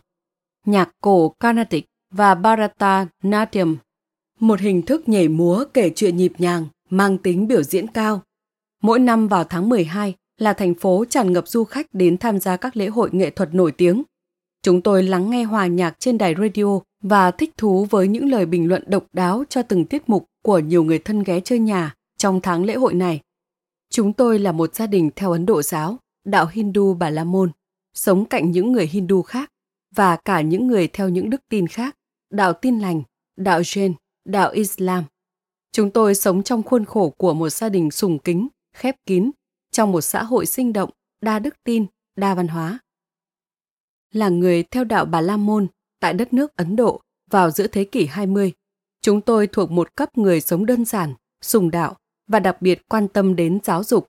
[0.65, 3.77] Nhạc cổ Carnatic và Bharata Natyam,
[4.39, 8.21] một hình thức nhảy múa kể chuyện nhịp nhàng, mang tính biểu diễn cao.
[8.81, 12.57] Mỗi năm vào tháng 12 là thành phố tràn ngập du khách đến tham gia
[12.57, 14.03] các lễ hội nghệ thuật nổi tiếng.
[14.61, 18.45] Chúng tôi lắng nghe hòa nhạc trên đài radio và thích thú với những lời
[18.45, 21.95] bình luận độc đáo cho từng tiết mục của nhiều người thân ghé chơi nhà
[22.17, 23.21] trong tháng lễ hội này.
[23.89, 27.51] Chúng tôi là một gia đình theo Ấn Độ giáo, đạo Hindu Bà La Môn,
[27.93, 29.49] sống cạnh những người Hindu khác
[29.95, 31.95] và cả những người theo những đức tin khác,
[32.31, 33.03] đạo tin lành,
[33.37, 33.93] đạo Jain,
[34.25, 35.03] đạo Islam.
[35.73, 39.31] Chúng tôi sống trong khuôn khổ của một gia đình sùng kính, khép kín,
[39.71, 40.89] trong một xã hội sinh động,
[41.21, 42.79] đa đức tin, đa văn hóa.
[44.11, 45.67] Là người theo đạo Bà La Môn
[45.99, 48.51] tại đất nước Ấn Độ vào giữa thế kỷ 20,
[49.01, 51.95] chúng tôi thuộc một cấp người sống đơn giản, sùng đạo
[52.27, 54.07] và đặc biệt quan tâm đến giáo dục.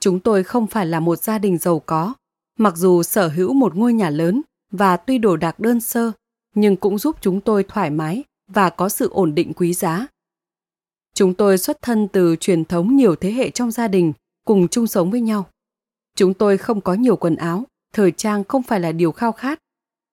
[0.00, 2.14] Chúng tôi không phải là một gia đình giàu có,
[2.58, 6.12] mặc dù sở hữu một ngôi nhà lớn và tuy đồ đạc đơn sơ,
[6.54, 10.06] nhưng cũng giúp chúng tôi thoải mái và có sự ổn định quý giá.
[11.14, 14.12] Chúng tôi xuất thân từ truyền thống nhiều thế hệ trong gia đình
[14.44, 15.46] cùng chung sống với nhau.
[16.16, 19.58] Chúng tôi không có nhiều quần áo, thời trang không phải là điều khao khát.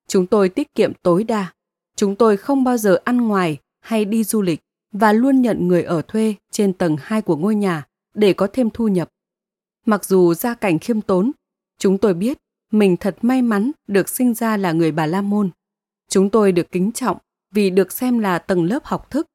[0.08, 1.54] Chúng tôi tiết kiệm tối đa.
[1.96, 4.60] Chúng tôi không bao giờ ăn ngoài hay đi du lịch
[4.92, 8.70] và luôn nhận người ở thuê trên tầng 2 của ngôi nhà để có thêm
[8.70, 9.10] thu nhập.
[9.86, 11.32] Mặc dù gia cảnh khiêm tốn,
[11.78, 12.38] chúng tôi biết
[12.72, 15.50] mình thật may mắn được sinh ra là người Bà La Môn.
[16.10, 17.18] Chúng tôi được kính trọng
[17.52, 19.28] vì được xem là tầng lớp học thức.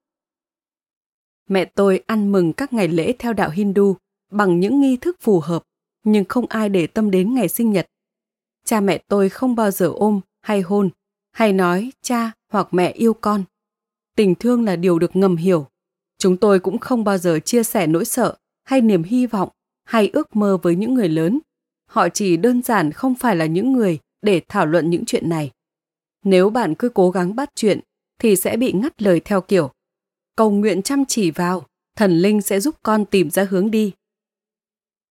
[1.48, 3.96] Mẹ tôi ăn mừng các ngày lễ theo đạo Hindu
[4.30, 5.62] bằng những nghi thức phù hợp,
[6.04, 7.86] nhưng không ai để tâm đến ngày sinh nhật.
[8.64, 10.90] Cha mẹ tôi không bao giờ ôm hay hôn,
[11.32, 13.44] hay nói cha hoặc mẹ yêu con.
[14.16, 15.66] Tình thương là điều được ngầm hiểu.
[16.18, 19.48] Chúng tôi cũng không bao giờ chia sẻ nỗi sợ hay niềm hy vọng
[19.84, 21.38] hay ước mơ với những người lớn.
[21.90, 25.50] Họ chỉ đơn giản không phải là những người để thảo luận những chuyện này.
[26.24, 27.80] Nếu bạn cứ cố gắng bắt chuyện
[28.18, 29.70] thì sẽ bị ngắt lời theo kiểu
[30.36, 33.92] cầu nguyện chăm chỉ vào thần linh sẽ giúp con tìm ra hướng đi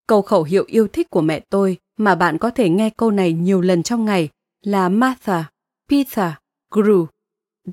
[0.07, 3.33] câu khẩu hiệu yêu thích của mẹ tôi mà bạn có thể nghe câu này
[3.33, 4.29] nhiều lần trong ngày
[4.61, 5.49] là martha
[5.89, 6.31] Peter,
[6.71, 7.07] guru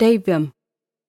[0.00, 0.46] davium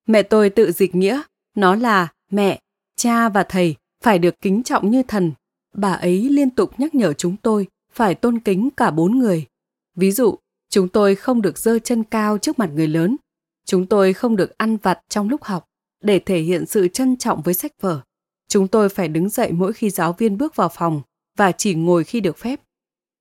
[0.08, 1.22] Mẹ tôi tự dịch nghĩa,
[1.56, 2.60] nó là mẹ,
[2.96, 5.32] cha và thầy phải được kính trọng như thần.
[5.74, 9.46] Bà ấy liên tục nhắc nhở chúng tôi phải tôn kính cả bốn người.
[9.96, 10.36] Ví dụ,
[10.70, 13.18] chúng tôi không được dơ chân cao trước mặt người lớn.
[13.66, 15.66] Chúng tôi không được ăn vặt trong lúc học
[16.04, 18.02] để thể hiện sự trân trọng với sách vở.
[18.48, 21.02] Chúng tôi phải đứng dậy mỗi khi giáo viên bước vào phòng
[21.38, 22.62] và chỉ ngồi khi được phép.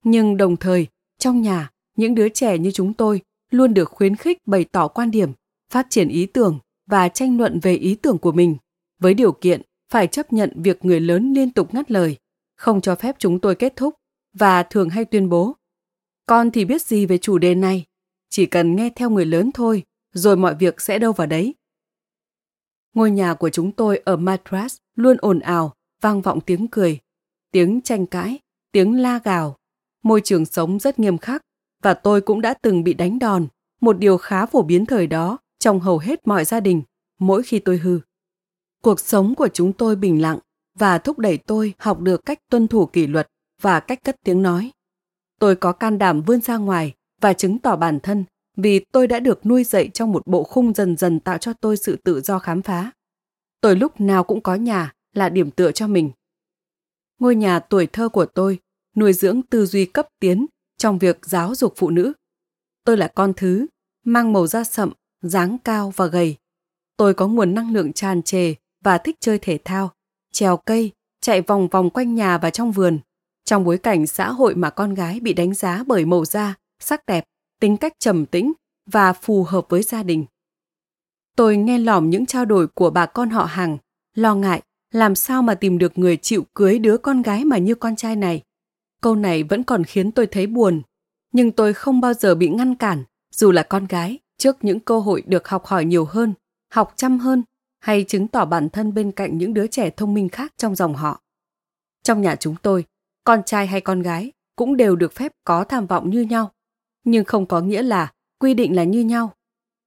[0.04, 0.86] Nhưng đồng thời,
[1.18, 5.10] trong nhà, những đứa trẻ như chúng tôi luôn được khuyến khích bày tỏ quan
[5.10, 5.32] điểm,
[5.70, 8.56] phát triển ý tưởng và tranh luận về ý tưởng của mình,
[9.00, 12.16] với điều kiện phải chấp nhận việc người lớn liên tục ngắt lời,
[12.56, 13.94] không cho phép chúng tôi kết thúc
[14.32, 15.54] và thường hay tuyên bố
[16.26, 17.84] con thì biết gì về chủ đề này,
[18.30, 21.54] chỉ cần nghe theo người lớn thôi, rồi mọi việc sẽ đâu vào đấy.
[22.94, 26.98] Ngôi nhà của chúng tôi ở Madras luôn ồn ào, vang vọng tiếng cười,
[27.50, 28.38] tiếng tranh cãi,
[28.72, 29.56] tiếng la gào.
[30.02, 31.42] Môi trường sống rất nghiêm khắc
[31.82, 33.46] và tôi cũng đã từng bị đánh đòn,
[33.80, 36.82] một điều khá phổ biến thời đó trong hầu hết mọi gia đình
[37.18, 38.00] mỗi khi tôi hư.
[38.82, 40.38] Cuộc sống của chúng tôi bình lặng
[40.78, 43.28] và thúc đẩy tôi học được cách tuân thủ kỷ luật
[43.60, 44.70] và cách cất tiếng nói.
[45.38, 48.24] Tôi có can đảm vươn ra ngoài và chứng tỏ bản thân
[48.56, 51.76] vì tôi đã được nuôi dạy trong một bộ khung dần dần tạo cho tôi
[51.76, 52.90] sự tự do khám phá.
[53.60, 56.10] Tôi lúc nào cũng có nhà là điểm tựa cho mình.
[57.18, 58.58] Ngôi nhà tuổi thơ của tôi
[58.96, 60.46] nuôi dưỡng tư duy cấp tiến
[60.78, 62.12] trong việc giáo dục phụ nữ.
[62.84, 63.66] Tôi là con thứ,
[64.04, 66.36] mang màu da sậm dáng cao và gầy.
[66.96, 69.90] Tôi có nguồn năng lượng tràn trề và thích chơi thể thao,
[70.32, 72.98] trèo cây, chạy vòng vòng quanh nhà và trong vườn,
[73.44, 77.06] trong bối cảnh xã hội mà con gái bị đánh giá bởi màu da, sắc
[77.06, 77.24] đẹp,
[77.62, 78.52] tính cách trầm tĩnh
[78.86, 80.26] và phù hợp với gia đình.
[81.36, 83.78] Tôi nghe lỏm những trao đổi của bà con họ hàng,
[84.14, 87.74] lo ngại làm sao mà tìm được người chịu cưới đứa con gái mà như
[87.74, 88.42] con trai này.
[89.00, 90.82] Câu này vẫn còn khiến tôi thấy buồn,
[91.32, 94.98] nhưng tôi không bao giờ bị ngăn cản, dù là con gái, trước những cơ
[94.98, 96.34] hội được học hỏi nhiều hơn,
[96.72, 97.42] học chăm hơn
[97.80, 100.94] hay chứng tỏ bản thân bên cạnh những đứa trẻ thông minh khác trong dòng
[100.94, 101.20] họ.
[102.02, 102.84] Trong nhà chúng tôi,
[103.24, 106.52] con trai hay con gái cũng đều được phép có tham vọng như nhau,
[107.04, 109.32] nhưng không có nghĩa là quy định là như nhau.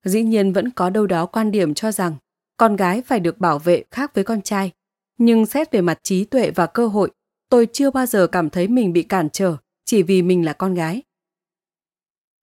[0.03, 2.15] Dĩ nhiên vẫn có đâu đó quan điểm cho rằng
[2.57, 4.71] con gái phải được bảo vệ khác với con trai,
[5.17, 7.11] nhưng xét về mặt trí tuệ và cơ hội,
[7.49, 10.73] tôi chưa bao giờ cảm thấy mình bị cản trở chỉ vì mình là con
[10.73, 11.03] gái.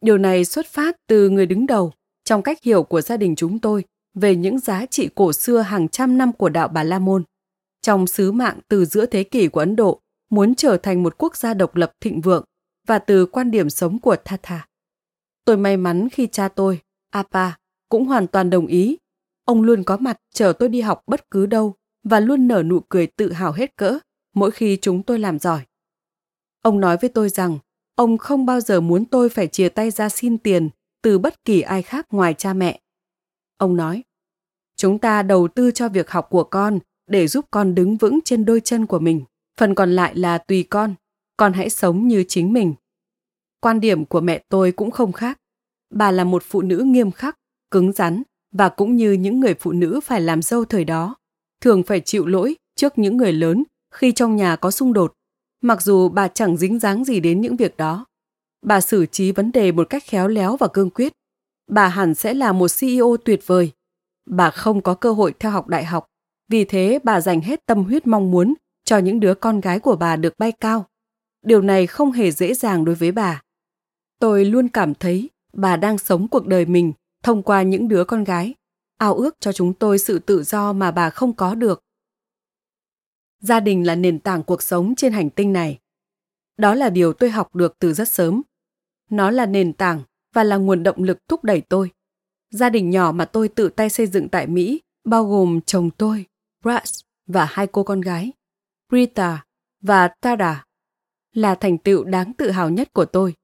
[0.00, 1.92] Điều này xuất phát từ người đứng đầu
[2.24, 5.88] trong cách hiểu của gia đình chúng tôi về những giá trị cổ xưa hàng
[5.88, 7.24] trăm năm của đạo Bà La Môn.
[7.82, 11.36] Trong sứ mạng từ giữa thế kỷ của Ấn Độ muốn trở thành một quốc
[11.36, 12.44] gia độc lập thịnh vượng
[12.86, 14.68] và từ quan điểm sống của Tata.
[15.44, 17.50] Tôi may mắn khi cha tôi, Apa,
[17.88, 18.98] cũng hoàn toàn đồng ý.
[19.44, 22.80] Ông luôn có mặt chờ tôi đi học bất cứ đâu và luôn nở nụ
[22.80, 23.98] cười tự hào hết cỡ
[24.34, 25.60] mỗi khi chúng tôi làm giỏi.
[26.62, 27.58] Ông nói với tôi rằng
[27.94, 30.70] ông không bao giờ muốn tôi phải chia tay ra xin tiền
[31.02, 32.80] từ bất kỳ ai khác ngoài cha mẹ.
[33.56, 34.02] Ông nói,
[34.76, 38.44] chúng ta đầu tư cho việc học của con để giúp con đứng vững trên
[38.44, 39.24] đôi chân của mình.
[39.58, 40.94] Phần còn lại là tùy con,
[41.36, 42.74] con hãy sống như chính mình.
[43.60, 45.38] Quan điểm của mẹ tôi cũng không khác.
[45.90, 47.38] Bà là một phụ nữ nghiêm khắc,
[47.70, 51.16] cứng rắn và cũng như những người phụ nữ phải làm dâu thời đó,
[51.60, 53.64] thường phải chịu lỗi trước những người lớn
[53.94, 55.12] khi trong nhà có xung đột,
[55.60, 58.06] mặc dù bà chẳng dính dáng gì đến những việc đó.
[58.66, 61.12] Bà xử trí vấn đề một cách khéo léo và cương quyết.
[61.70, 63.72] Bà hẳn sẽ là một CEO tuyệt vời.
[64.30, 66.06] Bà không có cơ hội theo học đại học,
[66.48, 69.96] vì thế bà dành hết tâm huyết mong muốn cho những đứa con gái của
[69.96, 70.86] bà được bay cao.
[71.42, 73.42] Điều này không hề dễ dàng đối với bà.
[74.18, 78.24] Tôi luôn cảm thấy bà đang sống cuộc đời mình thông qua những đứa con
[78.24, 78.54] gái,
[78.96, 81.82] ao ước cho chúng tôi sự tự do mà bà không có được.
[83.40, 85.78] Gia đình là nền tảng cuộc sống trên hành tinh này.
[86.56, 88.42] Đó là điều tôi học được từ rất sớm.
[89.10, 90.02] Nó là nền tảng
[90.34, 91.90] và là nguồn động lực thúc đẩy tôi.
[92.50, 96.26] Gia đình nhỏ mà tôi tự tay xây dựng tại Mỹ bao gồm chồng tôi,
[96.62, 98.32] Brad và hai cô con gái,
[98.92, 99.44] Rita
[99.80, 100.64] và Tara,
[101.34, 103.34] là thành tựu đáng tự hào nhất của tôi.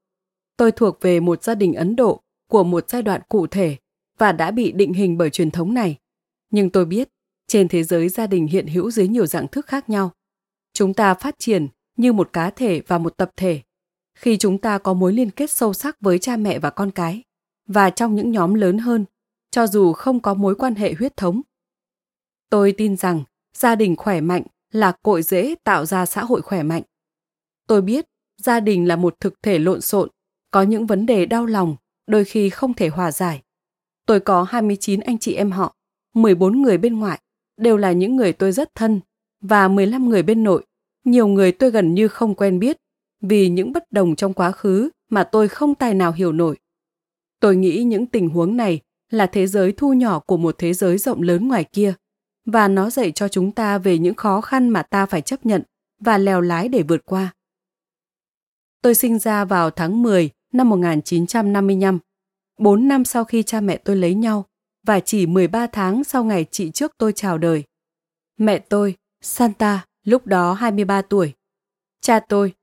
[0.57, 3.77] Tôi thuộc về một gia đình Ấn Độ của một giai đoạn cụ thể
[4.17, 5.97] và đã bị định hình bởi truyền thống này.
[6.49, 7.09] Nhưng tôi biết,
[7.47, 10.11] trên thế giới gia đình hiện hữu dưới nhiều dạng thức khác nhau.
[10.73, 13.61] Chúng ta phát triển như một cá thể và một tập thể.
[14.15, 17.23] Khi chúng ta có mối liên kết sâu sắc với cha mẹ và con cái,
[17.67, 19.05] và trong những nhóm lớn hơn,
[19.51, 21.41] cho dù không có mối quan hệ huyết thống.
[22.49, 23.23] Tôi tin rằng
[23.53, 26.83] gia đình khỏe mạnh là cội rễ tạo ra xã hội khỏe mạnh.
[27.69, 28.05] Tôi biết
[28.37, 30.09] gia đình là một thực thể lộn xộn,
[30.51, 31.75] có những vấn đề đau lòng,
[32.07, 33.41] đôi khi không thể hòa giải.
[34.05, 35.75] Tôi có 29 anh chị em họ,
[36.13, 37.19] 14 người bên ngoại,
[37.57, 38.99] đều là những người tôi rất thân,
[39.41, 40.65] và 15 người bên nội,
[41.03, 42.77] nhiều người tôi gần như không quen biết,
[43.21, 46.57] vì những bất đồng trong quá khứ mà tôi không tài nào hiểu nổi.
[47.39, 48.79] Tôi nghĩ những tình huống này
[49.09, 51.93] là thế giới thu nhỏ của một thế giới rộng lớn ngoài kia
[52.45, 55.63] và nó dạy cho chúng ta về những khó khăn mà ta phải chấp nhận
[55.99, 57.33] và lèo lái để vượt qua.
[58.81, 61.99] Tôi sinh ra vào tháng 10 năm 1955,
[62.59, 64.45] 4 năm sau khi cha mẹ tôi lấy nhau
[64.87, 67.63] và chỉ 13 tháng sau ngày chị trước tôi chào đời.
[68.37, 71.33] Mẹ tôi, Santa, lúc đó 23 tuổi.
[72.01, 72.53] Cha tôi,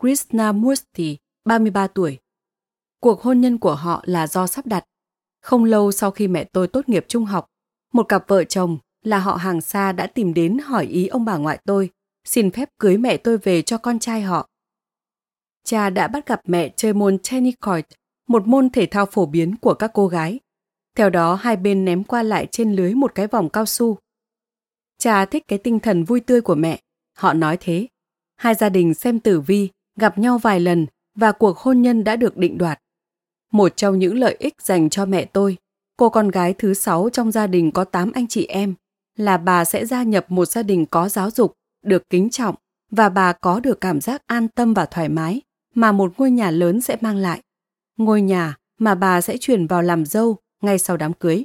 [0.00, 2.18] Krishna Murthy, 33 tuổi.
[3.00, 4.84] Cuộc hôn nhân của họ là do sắp đặt.
[5.42, 7.46] Không lâu sau khi mẹ tôi tốt nghiệp trung học,
[7.92, 11.36] một cặp vợ chồng là họ hàng xa đã tìm đến hỏi ý ông bà
[11.36, 11.90] ngoại tôi,
[12.24, 14.46] xin phép cưới mẹ tôi về cho con trai họ.
[15.70, 17.84] Cha đã bắt gặp mẹ chơi môn tennis court,
[18.28, 20.40] một môn thể thao phổ biến của các cô gái.
[20.96, 23.98] Theo đó hai bên ném qua lại trên lưới một cái vòng cao su.
[24.98, 26.80] Cha thích cái tinh thần vui tươi của mẹ,
[27.16, 27.86] họ nói thế.
[28.36, 32.16] Hai gia đình xem tử vi, gặp nhau vài lần và cuộc hôn nhân đã
[32.16, 32.78] được định đoạt.
[33.52, 35.56] Một trong những lợi ích dành cho mẹ tôi,
[35.96, 38.74] cô con gái thứ sáu trong gia đình có 8 anh chị em,
[39.16, 42.54] là bà sẽ gia nhập một gia đình có giáo dục, được kính trọng
[42.90, 45.40] và bà có được cảm giác an tâm và thoải mái
[45.74, 47.42] mà một ngôi nhà lớn sẽ mang lại.
[47.96, 51.44] Ngôi nhà mà bà sẽ chuyển vào làm dâu ngay sau đám cưới.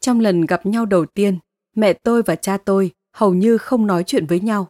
[0.00, 1.38] Trong lần gặp nhau đầu tiên,
[1.76, 4.68] mẹ tôi và cha tôi hầu như không nói chuyện với nhau.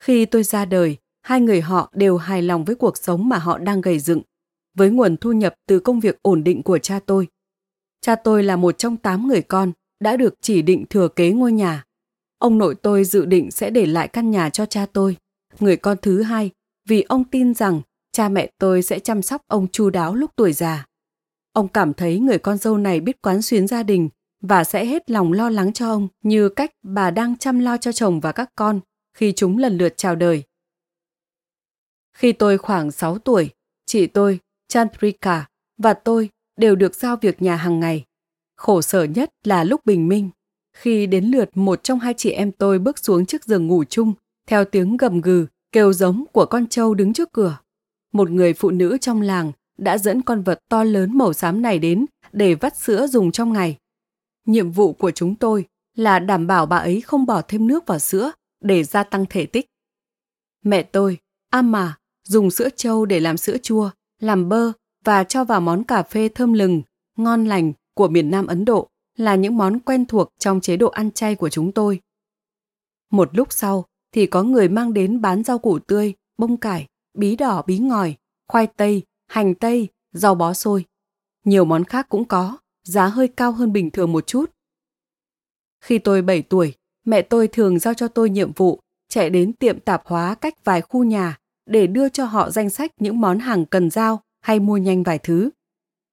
[0.00, 3.58] Khi tôi ra đời, hai người họ đều hài lòng với cuộc sống mà họ
[3.58, 4.22] đang gầy dựng,
[4.74, 7.28] với nguồn thu nhập từ công việc ổn định của cha tôi.
[8.00, 11.52] Cha tôi là một trong tám người con đã được chỉ định thừa kế ngôi
[11.52, 11.84] nhà.
[12.38, 15.16] Ông nội tôi dự định sẽ để lại căn nhà cho cha tôi,
[15.60, 16.50] người con thứ hai,
[16.88, 17.80] vì ông tin rằng
[18.12, 20.86] cha mẹ tôi sẽ chăm sóc ông chu đáo lúc tuổi già.
[21.52, 24.08] Ông cảm thấy người con dâu này biết quán xuyến gia đình
[24.40, 27.92] và sẽ hết lòng lo lắng cho ông như cách bà đang chăm lo cho
[27.92, 28.80] chồng và các con
[29.14, 30.42] khi chúng lần lượt chào đời.
[32.16, 33.50] Khi tôi khoảng 6 tuổi,
[33.86, 35.46] chị tôi, Chandrika
[35.78, 38.04] và tôi đều được giao việc nhà hàng ngày.
[38.56, 40.30] Khổ sở nhất là lúc bình minh,
[40.72, 44.12] khi đến lượt một trong hai chị em tôi bước xuống chiếc giường ngủ chung
[44.46, 47.58] theo tiếng gầm gừ, kêu giống của con trâu đứng trước cửa.
[48.12, 51.78] Một người phụ nữ trong làng đã dẫn con vật to lớn màu xám này
[51.78, 53.76] đến để vắt sữa dùng trong ngày.
[54.46, 57.98] Nhiệm vụ của chúng tôi là đảm bảo bà ấy không bỏ thêm nước vào
[57.98, 59.66] sữa để gia tăng thể tích.
[60.64, 61.18] Mẹ tôi,
[61.50, 61.98] Amma,
[62.28, 63.90] dùng sữa trâu để làm sữa chua,
[64.20, 64.72] làm bơ
[65.04, 66.82] và cho vào món cà phê thơm lừng,
[67.16, 70.88] ngon lành của miền Nam Ấn Độ là những món quen thuộc trong chế độ
[70.88, 72.00] ăn chay của chúng tôi.
[73.10, 76.86] Một lúc sau thì có người mang đến bán rau củ tươi, bông cải,
[77.18, 78.14] bí đỏ bí ngòi,
[78.48, 80.84] khoai tây, hành tây, rau bó xôi.
[81.44, 84.50] Nhiều món khác cũng có, giá hơi cao hơn bình thường một chút.
[85.80, 89.80] Khi tôi 7 tuổi, mẹ tôi thường giao cho tôi nhiệm vụ chạy đến tiệm
[89.80, 93.66] tạp hóa cách vài khu nhà để đưa cho họ danh sách những món hàng
[93.66, 95.50] cần giao hay mua nhanh vài thứ.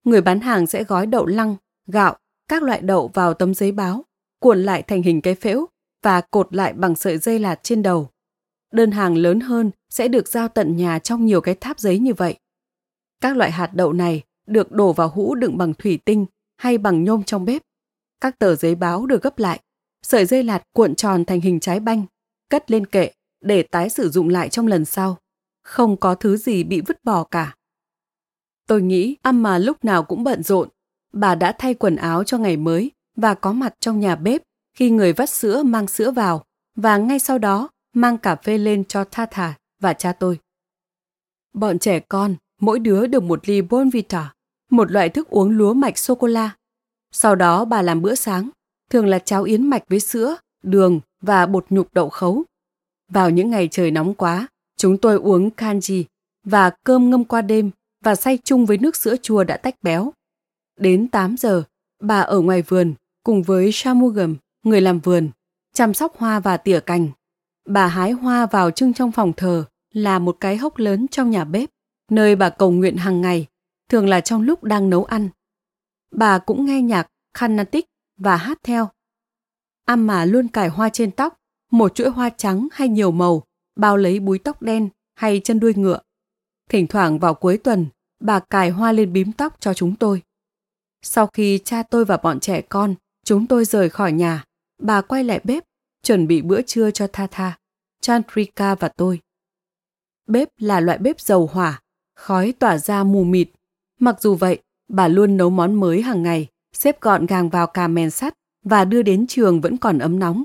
[0.03, 1.55] Người bán hàng sẽ gói đậu lăng,
[1.87, 2.17] gạo,
[2.47, 4.05] các loại đậu vào tấm giấy báo,
[4.39, 5.65] cuộn lại thành hình cái phễu
[6.05, 8.09] và cột lại bằng sợi dây lạt trên đầu.
[8.71, 12.13] Đơn hàng lớn hơn sẽ được giao tận nhà trong nhiều cái tháp giấy như
[12.13, 12.39] vậy.
[13.21, 16.25] Các loại hạt đậu này được đổ vào hũ đựng bằng thủy tinh
[16.57, 17.61] hay bằng nhôm trong bếp.
[18.21, 19.59] Các tờ giấy báo được gấp lại,
[20.01, 22.05] sợi dây lạt cuộn tròn thành hình trái banh,
[22.49, 25.17] cất lên kệ để tái sử dụng lại trong lần sau.
[25.63, 27.55] Không có thứ gì bị vứt bỏ cả.
[28.67, 30.69] Tôi nghĩ Amma lúc nào cũng bận rộn.
[31.13, 34.41] Bà đã thay quần áo cho ngày mới và có mặt trong nhà bếp
[34.75, 36.43] khi người vắt sữa mang sữa vào
[36.75, 40.39] và ngay sau đó mang cà phê lên cho Tha Thà và cha tôi.
[41.53, 44.33] Bọn trẻ con, mỗi đứa được một ly Bonvita,
[44.69, 46.55] một loại thức uống lúa mạch sô-cô-la.
[47.11, 48.49] Sau đó bà làm bữa sáng,
[48.89, 52.43] thường là cháo yến mạch với sữa, đường và bột nhục đậu khấu.
[53.11, 54.47] Vào những ngày trời nóng quá,
[54.77, 56.03] chúng tôi uống kanji
[56.43, 57.71] và cơm ngâm qua đêm
[58.03, 60.13] và xay chung với nước sữa chua đã tách béo.
[60.79, 61.63] Đến 8 giờ,
[61.99, 64.35] bà ở ngoài vườn cùng với Shamugam,
[64.65, 65.29] người làm vườn,
[65.73, 67.09] chăm sóc hoa và tỉa cành.
[67.65, 71.43] Bà hái hoa vào trưng trong phòng thờ là một cái hốc lớn trong nhà
[71.43, 71.69] bếp,
[72.11, 73.47] nơi bà cầu nguyện hàng ngày,
[73.89, 75.29] thường là trong lúc đang nấu ăn.
[76.11, 77.85] Bà cũng nghe nhạc Carnatic
[78.17, 78.89] và hát theo.
[79.85, 81.39] Amma luôn cài hoa trên tóc,
[81.71, 83.43] một chuỗi hoa trắng hay nhiều màu,
[83.75, 85.99] bao lấy búi tóc đen hay chân đuôi ngựa.
[86.69, 87.85] Thỉnh thoảng vào cuối tuần,
[88.19, 90.21] bà cài hoa lên bím tóc cho chúng tôi.
[91.01, 92.95] Sau khi cha tôi và bọn trẻ con,
[93.25, 94.43] chúng tôi rời khỏi nhà,
[94.77, 95.63] bà quay lại bếp,
[96.03, 97.57] chuẩn bị bữa trưa cho Tha Tha,
[98.01, 99.19] Chandrika và tôi.
[100.27, 101.81] Bếp là loại bếp dầu hỏa,
[102.15, 103.49] khói tỏa ra mù mịt.
[103.99, 107.87] Mặc dù vậy, bà luôn nấu món mới hàng ngày, xếp gọn gàng vào cà
[107.87, 110.43] men sắt và đưa đến trường vẫn còn ấm nóng.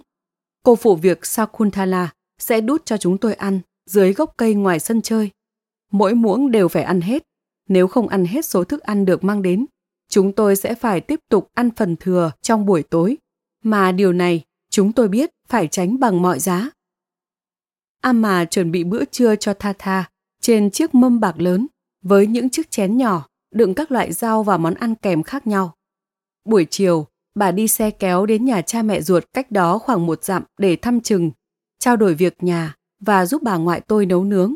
[0.62, 5.02] Cô phụ việc Sakuntala sẽ đút cho chúng tôi ăn dưới gốc cây ngoài sân
[5.02, 5.30] chơi.
[5.92, 7.22] Mỗi muỗng đều phải ăn hết.
[7.68, 9.66] Nếu không ăn hết số thức ăn được mang đến,
[10.08, 13.16] chúng tôi sẽ phải tiếp tục ăn phần thừa trong buổi tối.
[13.62, 16.70] Mà điều này chúng tôi biết phải tránh bằng mọi giá.
[18.00, 20.04] Amma chuẩn bị bữa trưa cho Tha Tha
[20.40, 21.66] trên chiếc mâm bạc lớn
[22.02, 25.74] với những chiếc chén nhỏ đựng các loại rau và món ăn kèm khác nhau.
[26.44, 30.24] Buổi chiều, bà đi xe kéo đến nhà cha mẹ ruột cách đó khoảng một
[30.24, 31.30] dặm để thăm chừng,
[31.78, 34.54] trao đổi việc nhà và giúp bà ngoại tôi nấu nướng.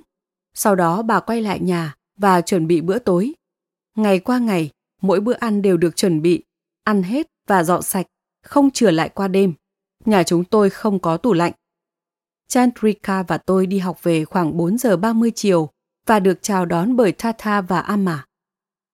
[0.54, 3.32] Sau đó bà quay lại nhà và chuẩn bị bữa tối.
[3.96, 4.70] Ngày qua ngày,
[5.02, 6.44] mỗi bữa ăn đều được chuẩn bị,
[6.84, 8.06] ăn hết và dọn sạch,
[8.44, 9.54] không trở lại qua đêm.
[10.04, 11.52] Nhà chúng tôi không có tủ lạnh.
[12.48, 15.70] Chandrika và tôi đi học về khoảng 4 giờ 30 chiều
[16.06, 18.26] và được chào đón bởi Tata và Amma.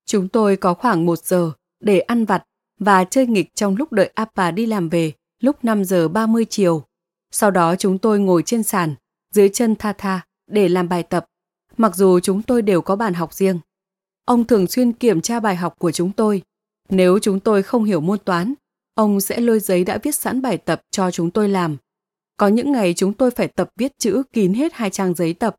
[0.06, 2.44] Chúng tôi có khoảng 1 giờ để ăn vặt
[2.78, 6.84] và chơi nghịch trong lúc đợi Appa đi làm về lúc 5 giờ 30 chiều.
[7.30, 8.94] Sau đó chúng tôi ngồi trên sàn,
[9.34, 11.26] dưới chân Tata để làm bài tập,
[11.76, 13.58] mặc dù chúng tôi đều có bàn học riêng.
[14.24, 16.42] Ông thường xuyên kiểm tra bài học của chúng tôi.
[16.88, 18.54] Nếu chúng tôi không hiểu môn toán,
[19.00, 21.76] ông sẽ lôi giấy đã viết sẵn bài tập cho chúng tôi làm.
[22.36, 25.56] Có những ngày chúng tôi phải tập viết chữ kín hết hai trang giấy tập.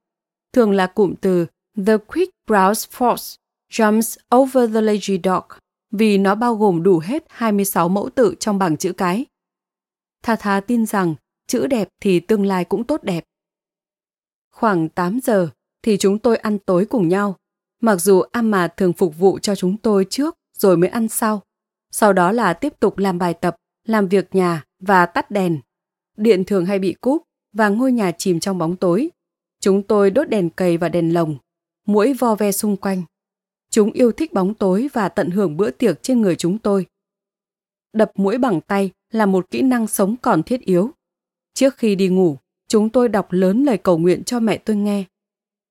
[0.54, 1.46] Thường là cụm từ
[1.86, 3.36] The Quick Browse Force
[3.72, 5.44] jumps over the lazy dog,
[5.92, 9.26] vì nó bao gồm đủ hết 26 mẫu tự trong bảng chữ cái.
[10.24, 11.16] Tha Tha tin rằng
[11.48, 13.24] chữ đẹp thì tương lai cũng tốt đẹp.
[14.52, 15.50] Khoảng 8 giờ
[15.84, 17.36] thì chúng tôi ăn tối cùng nhau.
[17.82, 21.42] Mặc dù Amma thường phục vụ cho chúng tôi trước rồi mới ăn sau.
[21.92, 23.56] Sau đó là tiếp tục làm bài tập,
[23.88, 25.60] làm việc nhà và tắt đèn.
[26.18, 27.24] điện thường hay bị cúp
[27.54, 29.10] và ngôi nhà chìm trong bóng tối.
[29.60, 31.38] Chúng tôi đốt đèn cầy và đèn lồng,
[31.86, 33.04] mũi vo ve xung quanh.
[33.70, 36.86] Chúng yêu thích bóng tối và tận hưởng bữa tiệc trên người chúng tôi.
[37.94, 40.92] Đập mũi bằng tay là một kỹ năng sống còn thiết yếu.
[41.54, 42.38] Trước khi đi ngủ,
[42.68, 45.04] chúng tôi đọc lớn lời cầu nguyện cho mẹ tôi nghe.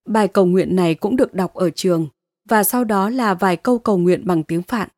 [0.08, 2.08] Bài cầu nguyện này cũng được đọc ở trường
[2.48, 4.88] và sau đó là vài câu cầu nguyện bằng tiếng Phạn.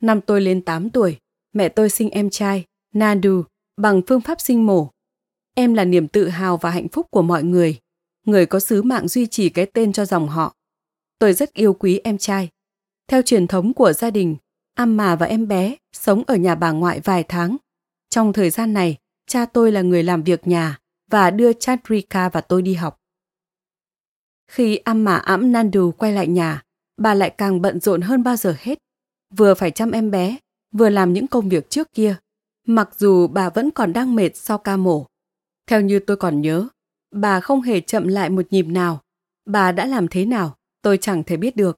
[0.00, 1.18] Năm tôi lên 8 tuổi,
[1.52, 3.44] mẹ tôi sinh em trai, Nandu,
[3.76, 4.90] bằng phương pháp sinh mổ.
[5.54, 7.78] Em là niềm tự hào và hạnh phúc của mọi người,
[8.26, 10.54] người có sứ mạng duy trì cái tên cho dòng họ.
[11.18, 12.48] Tôi rất yêu quý em trai.
[13.08, 14.36] Theo truyền thống của gia đình,
[14.74, 17.56] Amma và em bé sống ở nhà bà ngoại vài tháng.
[18.10, 18.96] Trong thời gian này,
[19.26, 20.78] cha tôi là người làm việc nhà
[21.10, 22.96] và đưa Chandrika và tôi đi học.
[24.48, 26.62] Khi Amma ẵm Nandu quay lại nhà,
[26.96, 28.78] bà lại càng bận rộn hơn bao giờ hết.
[29.36, 30.36] Vừa phải chăm em bé,
[30.72, 32.16] vừa làm những công việc trước kia.
[32.66, 35.06] Mặc dù bà vẫn còn đang mệt sau ca mổ.
[35.66, 36.68] Theo như tôi còn nhớ,
[37.10, 39.00] bà không hề chậm lại một nhịp nào.
[39.46, 41.76] Bà đã làm thế nào, tôi chẳng thể biết được.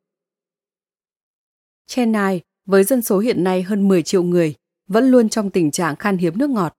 [1.87, 4.55] Chennai, với dân số hiện nay hơn 10 triệu người,
[4.89, 6.75] vẫn luôn trong tình trạng khan hiếm nước ngọt.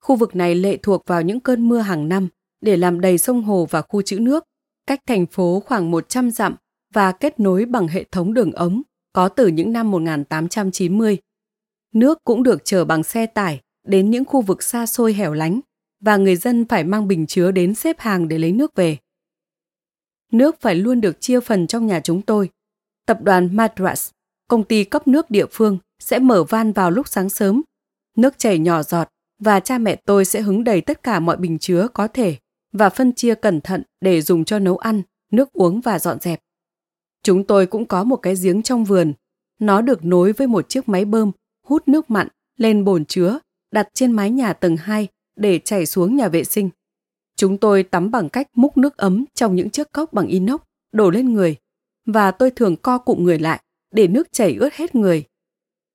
[0.00, 2.28] Khu vực này lệ thuộc vào những cơn mưa hàng năm
[2.60, 4.44] để làm đầy sông hồ và khu trữ nước,
[4.86, 6.56] cách thành phố khoảng 100 dặm
[6.94, 8.82] và kết nối bằng hệ thống đường ống
[9.12, 11.18] có từ những năm 1890.
[11.94, 15.60] Nước cũng được chở bằng xe tải đến những khu vực xa xôi hẻo lánh
[16.00, 18.96] và người dân phải mang bình chứa đến xếp hàng để lấy nước về.
[20.32, 22.50] Nước phải luôn được chia phần trong nhà chúng tôi.
[23.06, 24.10] Tập đoàn Madras,
[24.48, 27.62] công ty cấp nước địa phương, sẽ mở van vào lúc sáng sớm.
[28.16, 29.08] Nước chảy nhỏ giọt
[29.38, 32.36] và cha mẹ tôi sẽ hứng đầy tất cả mọi bình chứa có thể
[32.72, 35.02] và phân chia cẩn thận để dùng cho nấu ăn,
[35.32, 36.40] nước uống và dọn dẹp.
[37.22, 39.12] Chúng tôi cũng có một cái giếng trong vườn.
[39.58, 41.32] Nó được nối với một chiếc máy bơm,
[41.66, 43.38] hút nước mặn, lên bồn chứa,
[43.72, 46.70] đặt trên mái nhà tầng 2 để chảy xuống nhà vệ sinh.
[47.36, 50.60] Chúng tôi tắm bằng cách múc nước ấm trong những chiếc cốc bằng inox,
[50.92, 51.56] đổ lên người,
[52.06, 53.62] và tôi thường co cụm người lại
[53.92, 55.24] để nước chảy ướt hết người.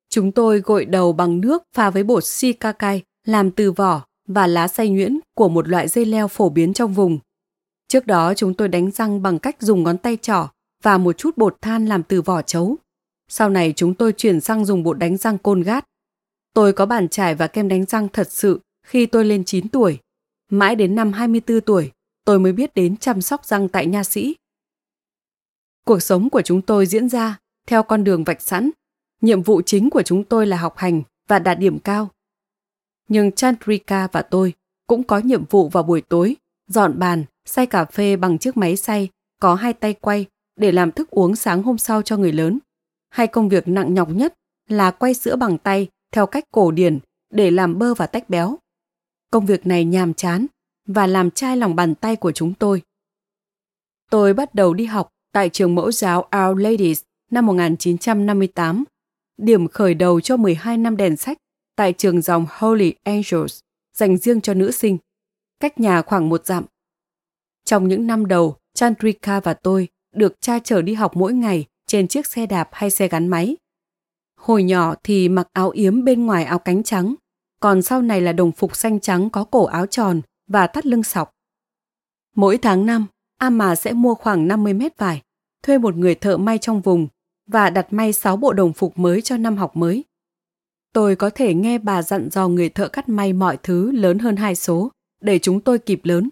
[0.09, 4.67] Chúng tôi gội đầu bằng nước pha với bột shikakai làm từ vỏ và lá
[4.67, 7.19] xay nhuyễn của một loại dây leo phổ biến trong vùng.
[7.87, 10.49] Trước đó chúng tôi đánh răng bằng cách dùng ngón tay trỏ
[10.83, 12.77] và một chút bột than làm từ vỏ chấu.
[13.27, 15.85] Sau này chúng tôi chuyển sang dùng bột đánh răng côn gát.
[16.53, 19.99] Tôi có bàn chải và kem đánh răng thật sự khi tôi lên 9 tuổi.
[20.51, 21.91] Mãi đến năm 24 tuổi,
[22.25, 24.35] tôi mới biết đến chăm sóc răng tại nha sĩ.
[25.85, 28.69] Cuộc sống của chúng tôi diễn ra theo con đường vạch sẵn.
[29.21, 32.09] Nhiệm vụ chính của chúng tôi là học hành và đạt điểm cao.
[33.07, 34.53] Nhưng Chandrika và tôi
[34.87, 36.35] cũng có nhiệm vụ vào buổi tối,
[36.67, 39.09] dọn bàn, xay cà phê bằng chiếc máy xay,
[39.39, 40.25] có hai tay quay
[40.57, 42.59] để làm thức uống sáng hôm sau cho người lớn.
[43.09, 44.33] Hay công việc nặng nhọc nhất
[44.69, 46.99] là quay sữa bằng tay theo cách cổ điển
[47.29, 48.57] để làm bơ và tách béo.
[49.31, 50.45] Công việc này nhàm chán
[50.85, 52.81] và làm chai lòng bàn tay của chúng tôi.
[54.09, 57.01] Tôi bắt đầu đi học tại trường mẫu giáo Our Ladies
[57.31, 58.83] năm 1958,
[59.37, 61.37] điểm khởi đầu cho 12 năm đèn sách
[61.75, 63.59] tại trường dòng Holy Angels
[63.93, 64.97] dành riêng cho nữ sinh,
[65.59, 66.65] cách nhà khoảng một dặm.
[67.65, 69.87] Trong những năm đầu, Chandrika và tôi
[70.17, 73.57] được cha chở đi học mỗi ngày trên chiếc xe đạp hay xe gắn máy.
[74.39, 77.15] Hồi nhỏ thì mặc áo yếm bên ngoài áo cánh trắng,
[77.59, 81.03] còn sau này là đồng phục xanh trắng có cổ áo tròn và thắt lưng
[81.03, 81.31] sọc.
[82.35, 83.05] Mỗi tháng năm,
[83.37, 85.21] A mà sẽ mua khoảng 50 mét vải,
[85.63, 87.07] thuê một người thợ may trong vùng
[87.47, 90.03] và đặt may 6 bộ đồng phục mới cho năm học mới.
[90.93, 94.35] Tôi có thể nghe bà dặn dò người thợ cắt may mọi thứ lớn hơn
[94.35, 94.91] hai số
[95.21, 96.29] để chúng tôi kịp lớn.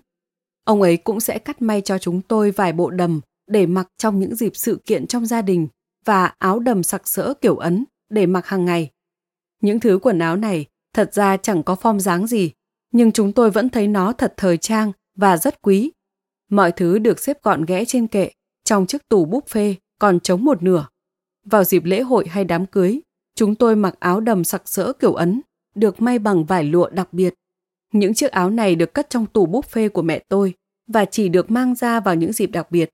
[0.63, 4.19] Ông ấy cũng sẽ cắt may cho chúng tôi vài bộ đầm để mặc trong
[4.19, 5.67] những dịp sự kiện trong gia đình
[6.05, 8.91] và áo đầm sặc sỡ kiểu Ấn để mặc hàng ngày.
[9.61, 12.51] Những thứ quần áo này thật ra chẳng có form dáng gì,
[12.91, 15.91] nhưng chúng tôi vẫn thấy nó thật thời trang và rất quý.
[16.49, 18.31] Mọi thứ được xếp gọn ghẽ trên kệ,
[18.63, 20.87] trong chiếc tủ buffet còn trống một nửa.
[21.45, 22.99] Vào dịp lễ hội hay đám cưới,
[23.35, 25.41] chúng tôi mặc áo đầm sặc sỡ kiểu Ấn,
[25.75, 27.33] được may bằng vải lụa đặc biệt.
[27.93, 30.53] Những chiếc áo này được cất trong tủ buffet của mẹ tôi
[30.87, 32.89] và chỉ được mang ra vào những dịp đặc biệt.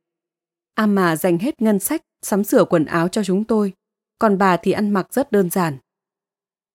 [0.76, 3.74] À Amma dành hết ngân sách sắm sửa quần áo cho chúng tôi,
[4.20, 5.78] còn bà thì ăn mặc rất đơn giản.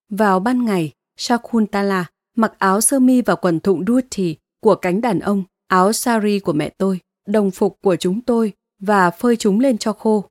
[0.09, 2.05] Vào ban ngày, Shakuntala
[2.37, 6.53] mặc áo sơ mi và quần thụng thì của cánh đàn ông, áo sari của
[6.53, 10.25] mẹ tôi, đồng phục của chúng tôi và phơi chúng lên cho khô.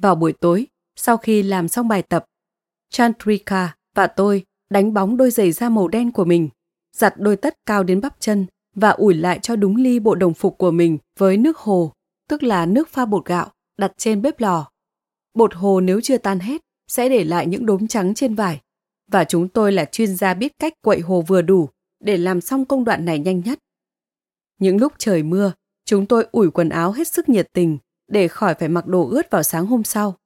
[0.00, 2.24] Vào buổi tối, sau khi làm xong bài tập,
[2.90, 6.48] Chandrika và tôi đánh bóng đôi giày da màu đen của mình,
[6.96, 10.34] giặt đôi tất cao đến bắp chân và ủi lại cho đúng ly bộ đồng
[10.34, 11.92] phục của mình với nước hồ
[12.28, 14.70] tức là nước pha bột gạo, đặt trên bếp lò.
[15.34, 18.60] Bột hồ nếu chưa tan hết, sẽ để lại những đốm trắng trên vải.
[19.10, 21.68] Và chúng tôi là chuyên gia biết cách quậy hồ vừa đủ
[22.00, 23.58] để làm xong công đoạn này nhanh nhất.
[24.58, 25.52] Những lúc trời mưa,
[25.84, 29.30] chúng tôi ủi quần áo hết sức nhiệt tình để khỏi phải mặc đồ ướt
[29.30, 30.16] vào sáng hôm sau.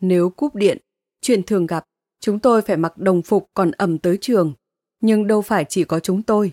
[0.00, 0.78] Nếu cúp điện,
[1.20, 1.84] chuyện thường gặp,
[2.20, 4.54] chúng tôi phải mặc đồng phục còn ẩm tới trường.
[5.00, 6.52] Nhưng đâu phải chỉ có chúng tôi.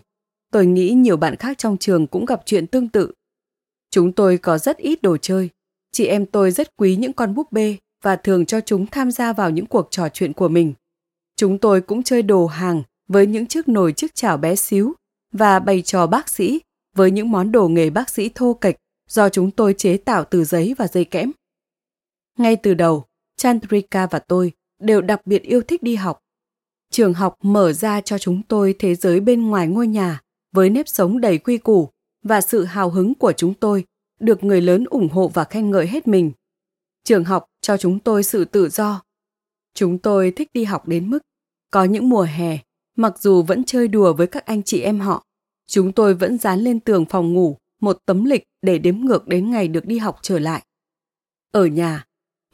[0.52, 3.12] Tôi nghĩ nhiều bạn khác trong trường cũng gặp chuyện tương tự.
[3.90, 5.50] Chúng tôi có rất ít đồ chơi.
[5.92, 9.32] Chị em tôi rất quý những con búp bê và thường cho chúng tham gia
[9.32, 10.74] vào những cuộc trò chuyện của mình.
[11.36, 14.94] Chúng tôi cũng chơi đồ hàng với những chiếc nồi chiếc chảo bé xíu
[15.32, 16.60] và bày trò bác sĩ
[16.96, 18.76] với những món đồ nghề bác sĩ thô kệch
[19.08, 21.32] do chúng tôi chế tạo từ giấy và dây kẽm.
[22.38, 23.04] Ngay từ đầu,
[23.36, 26.18] Chandrika và tôi đều đặc biệt yêu thích đi học.
[26.90, 30.20] Trường học mở ra cho chúng tôi thế giới bên ngoài ngôi nhà
[30.52, 31.90] với nếp sống đầy quy củ
[32.22, 33.84] và sự hào hứng của chúng tôi
[34.20, 36.32] được người lớn ủng hộ và khen ngợi hết mình.
[37.04, 39.02] Trường học cho chúng tôi sự tự do.
[39.74, 41.18] Chúng tôi thích đi học đến mức
[41.70, 42.58] có những mùa hè,
[42.96, 45.24] mặc dù vẫn chơi đùa với các anh chị em họ,
[45.66, 49.50] chúng tôi vẫn dán lên tường phòng ngủ một tấm lịch để đếm ngược đến
[49.50, 50.62] ngày được đi học trở lại.
[51.52, 52.04] Ở nhà,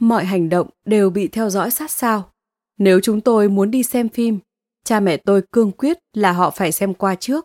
[0.00, 2.30] mọi hành động đều bị theo dõi sát sao.
[2.78, 4.38] Nếu chúng tôi muốn đi xem phim,
[4.84, 7.44] cha mẹ tôi cương quyết là họ phải xem qua trước.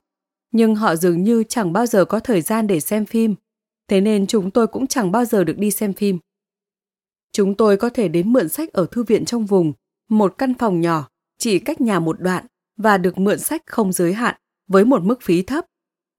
[0.51, 3.35] Nhưng họ dường như chẳng bao giờ có thời gian để xem phim,
[3.87, 6.19] thế nên chúng tôi cũng chẳng bao giờ được đi xem phim.
[7.31, 9.73] Chúng tôi có thể đến mượn sách ở thư viện trong vùng,
[10.09, 12.45] một căn phòng nhỏ, chỉ cách nhà một đoạn
[12.77, 14.35] và được mượn sách không giới hạn
[14.67, 15.65] với một mức phí thấp,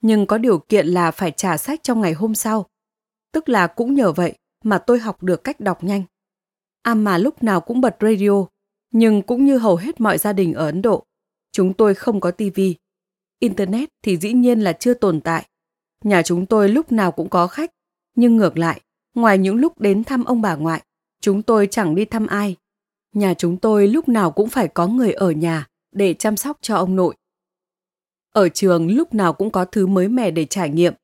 [0.01, 2.67] nhưng có điều kiện là phải trả sách trong ngày hôm sau.
[3.33, 6.03] Tức là cũng nhờ vậy mà tôi học được cách đọc nhanh.
[6.83, 8.47] Amma lúc nào cũng bật radio,
[8.91, 11.05] nhưng cũng như hầu hết mọi gia đình ở Ấn Độ,
[11.53, 12.77] chúng tôi không có tivi.
[13.43, 15.49] Internet thì dĩ nhiên là chưa tồn tại.
[16.05, 17.71] Nhà chúng tôi lúc nào cũng có khách,
[18.15, 18.81] nhưng ngược lại,
[19.15, 20.83] ngoài những lúc đến thăm ông bà ngoại,
[21.21, 22.57] chúng tôi chẳng đi thăm ai.
[23.15, 26.77] Nhà chúng tôi lúc nào cũng phải có người ở nhà để chăm sóc cho
[26.77, 27.15] ông nội.
[28.33, 30.95] Ở trường lúc nào cũng có thứ mới mẻ để trải nghiệm.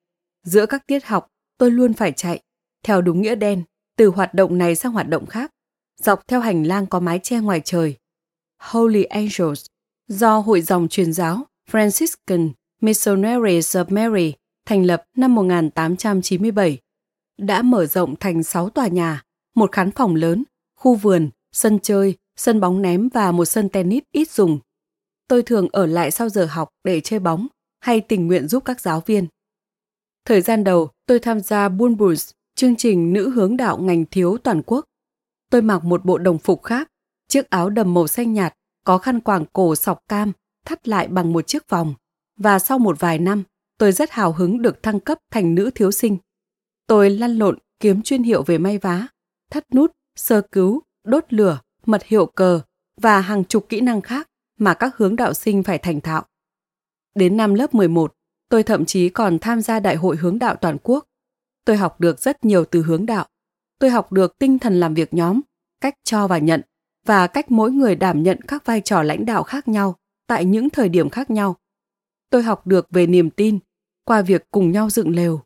[0.45, 1.29] Giữa các tiết học,
[1.59, 2.41] tôi luôn phải chạy,
[2.85, 3.63] theo đúng nghĩa đen,
[3.97, 5.51] từ hoạt động này sang hoạt động khác
[6.03, 7.97] dọc theo hành lang có mái che ngoài trời.
[8.59, 9.67] Holy Angels,
[10.09, 12.51] do Hội dòng truyền giáo Franciscan
[12.81, 14.33] Missionaries of Mary
[14.67, 16.79] thành lập năm 1897,
[17.39, 19.23] đã mở rộng thành 6 tòa nhà,
[19.55, 20.45] một khán phòng lớn,
[20.77, 24.59] khu vườn, sân chơi, sân bóng ném và một sân tennis ít dùng.
[25.29, 27.47] Tôi thường ở lại sau giờ học để chơi bóng
[27.81, 29.27] hay tình nguyện giúp các giáo viên.
[30.25, 34.63] Thời gian đầu, tôi tham gia Bulbuls, chương trình nữ hướng đạo ngành thiếu toàn
[34.67, 34.85] quốc
[35.51, 36.89] tôi mặc một bộ đồng phục khác,
[37.29, 38.55] chiếc áo đầm màu xanh nhạt,
[38.85, 40.33] có khăn quàng cổ sọc cam,
[40.69, 41.95] thắt lại bằng một chiếc vòng.
[42.37, 43.43] Và sau một vài năm,
[43.79, 46.19] tôi rất hào hứng được thăng cấp thành nữ thiếu sinh.
[46.87, 49.07] Tôi lăn lộn kiếm chuyên hiệu về may vá,
[49.51, 52.61] thắt nút, sơ cứu, đốt lửa, mật hiệu cờ
[53.01, 56.25] và hàng chục kỹ năng khác mà các hướng đạo sinh phải thành thạo.
[57.15, 58.15] Đến năm lớp 11,
[58.49, 61.05] tôi thậm chí còn tham gia đại hội hướng đạo toàn quốc.
[61.65, 63.27] Tôi học được rất nhiều từ hướng đạo
[63.79, 65.41] tôi học được tinh thần làm việc nhóm,
[65.81, 66.63] cách cho và nhận
[67.07, 69.97] và cách mỗi người đảm nhận các vai trò lãnh đạo khác nhau
[70.29, 71.57] tại những thời điểm khác nhau.
[72.31, 73.59] Tôi học được về niềm tin
[74.05, 75.41] qua việc cùng nhau dựng lều.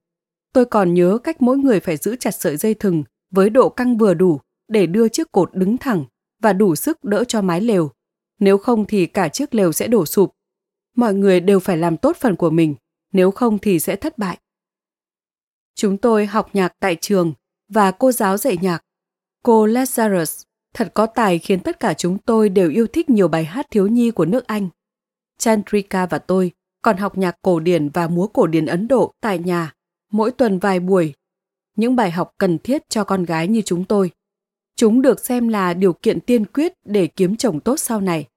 [0.53, 3.99] Tôi còn nhớ cách mỗi người phải giữ chặt sợi dây thừng với độ căng
[3.99, 6.05] vừa đủ để đưa chiếc cột đứng thẳng
[6.43, 7.91] và đủ sức đỡ cho mái lều.
[8.39, 10.35] Nếu không thì cả chiếc lều sẽ đổ sụp.
[10.97, 12.75] Mọi người đều phải làm tốt phần của mình,
[13.13, 14.39] nếu không thì sẽ thất bại.
[15.75, 17.33] Chúng tôi học nhạc tại trường
[17.69, 18.85] và cô giáo dạy nhạc.
[19.43, 20.43] Cô Lazarus
[20.75, 23.87] thật có tài khiến tất cả chúng tôi đều yêu thích nhiều bài hát thiếu
[23.87, 24.69] nhi của nước Anh.
[25.39, 26.53] Chandrika và tôi
[26.83, 29.73] còn học nhạc cổ điển và múa cổ điển Ấn Độ tại nhà,
[30.11, 31.15] mỗi tuần vài buổi.
[31.77, 34.11] Những bài học cần thiết cho con gái như chúng tôi.
[34.77, 38.29] Chúng được xem là điều kiện tiên quyết để kiếm chồng tốt sau này.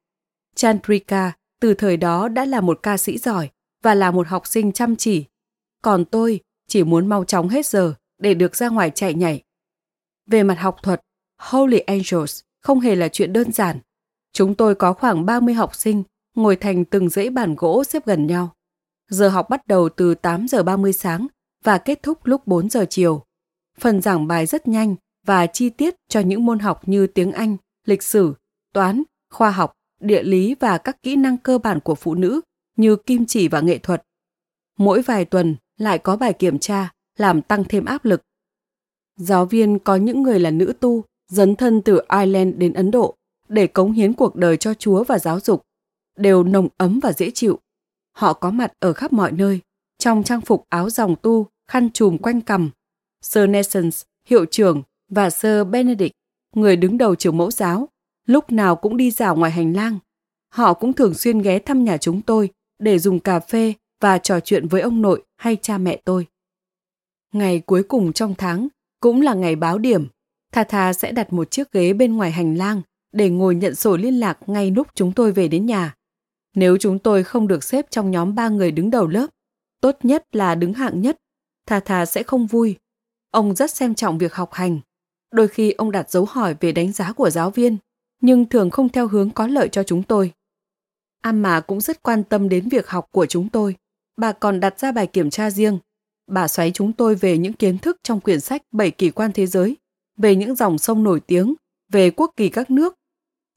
[0.55, 1.31] Chandrika
[1.61, 3.49] từ thời đó đã là một ca sĩ giỏi
[3.83, 5.25] và là một học sinh chăm chỉ.
[5.81, 9.43] Còn tôi chỉ muốn mau chóng hết giờ để được ra ngoài chạy nhảy.
[10.27, 11.01] Về mặt học thuật,
[11.37, 13.79] Holy Angels không hề là chuyện đơn giản.
[14.33, 16.03] Chúng tôi có khoảng 30 học sinh
[16.35, 18.55] ngồi thành từng dãy bàn gỗ xếp gần nhau.
[19.09, 21.27] Giờ học bắt đầu từ 8 giờ 30 sáng
[21.63, 23.23] và kết thúc lúc 4 giờ chiều.
[23.79, 27.57] Phần giảng bài rất nhanh và chi tiết cho những môn học như tiếng Anh,
[27.85, 28.33] lịch sử,
[28.73, 32.41] toán, khoa học, địa lý và các kỹ năng cơ bản của phụ nữ
[32.77, 34.03] như kim chỉ và nghệ thuật.
[34.77, 38.21] Mỗi vài tuần lại có bài kiểm tra làm tăng thêm áp lực.
[39.15, 43.15] Giáo viên có những người là nữ tu, dấn thân từ Ireland đến Ấn Độ
[43.49, 45.61] để cống hiến cuộc đời cho Chúa và giáo dục,
[46.17, 47.59] đều nồng ấm và dễ chịu.
[48.11, 49.59] Họ có mặt ở khắp mọi nơi,
[49.97, 52.69] trong trang phục áo dòng tu, khăn trùm quanh cằm.
[53.21, 56.13] Sir Nessens, hiệu trưởng, và Sir Benedict,
[56.55, 57.89] người đứng đầu trường mẫu giáo,
[58.25, 59.99] lúc nào cũng đi dạo ngoài hành lang.
[60.49, 62.49] Họ cũng thường xuyên ghé thăm nhà chúng tôi
[62.79, 66.27] để dùng cà phê và trò chuyện với ông nội hay cha mẹ tôi.
[67.33, 68.67] Ngày cuối cùng trong tháng
[68.99, 70.07] cũng là ngày báo điểm.
[70.55, 72.81] Tha Tha sẽ đặt một chiếc ghế bên ngoài hành lang
[73.11, 75.93] để ngồi nhận sổ liên lạc ngay lúc chúng tôi về đến nhà.
[76.55, 79.27] Nếu chúng tôi không được xếp trong nhóm ba người đứng đầu lớp,
[79.81, 81.17] tốt nhất là đứng hạng nhất,
[81.67, 82.75] Tha Tha sẽ không vui.
[83.31, 84.79] Ông rất xem trọng việc học hành.
[85.31, 87.77] Đôi khi ông đặt dấu hỏi về đánh giá của giáo viên,
[88.21, 90.31] nhưng thường không theo hướng có lợi cho chúng tôi.
[91.21, 93.75] Amma cũng rất quan tâm đến việc học của chúng tôi.
[94.17, 95.79] Bà còn đặt ra bài kiểm tra riêng.
[96.31, 99.47] Bà xoáy chúng tôi về những kiến thức trong quyển sách Bảy kỳ quan thế
[99.47, 99.77] giới,
[100.17, 101.55] về những dòng sông nổi tiếng,
[101.91, 102.95] về quốc kỳ các nước.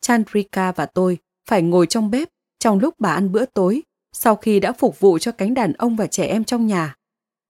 [0.00, 2.28] Chandrika và tôi phải ngồi trong bếp
[2.58, 3.82] trong lúc bà ăn bữa tối,
[4.12, 6.94] sau khi đã phục vụ cho cánh đàn ông và trẻ em trong nhà.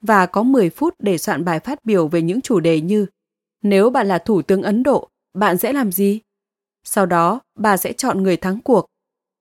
[0.01, 3.07] Và có 10 phút để soạn bài phát biểu về những chủ đề như
[3.63, 6.21] Nếu bạn là Thủ tướng Ấn Độ, bạn sẽ làm gì?
[6.85, 8.87] Sau đó, bà sẽ chọn người thắng cuộc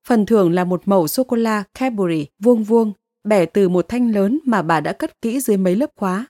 [0.07, 2.93] Phần thưởng là một mẩu sô-cô-la Cadbury vuông vuông,
[3.23, 6.25] bẻ từ một thanh lớn mà bà đã cất kỹ dưới mấy lớp khóa.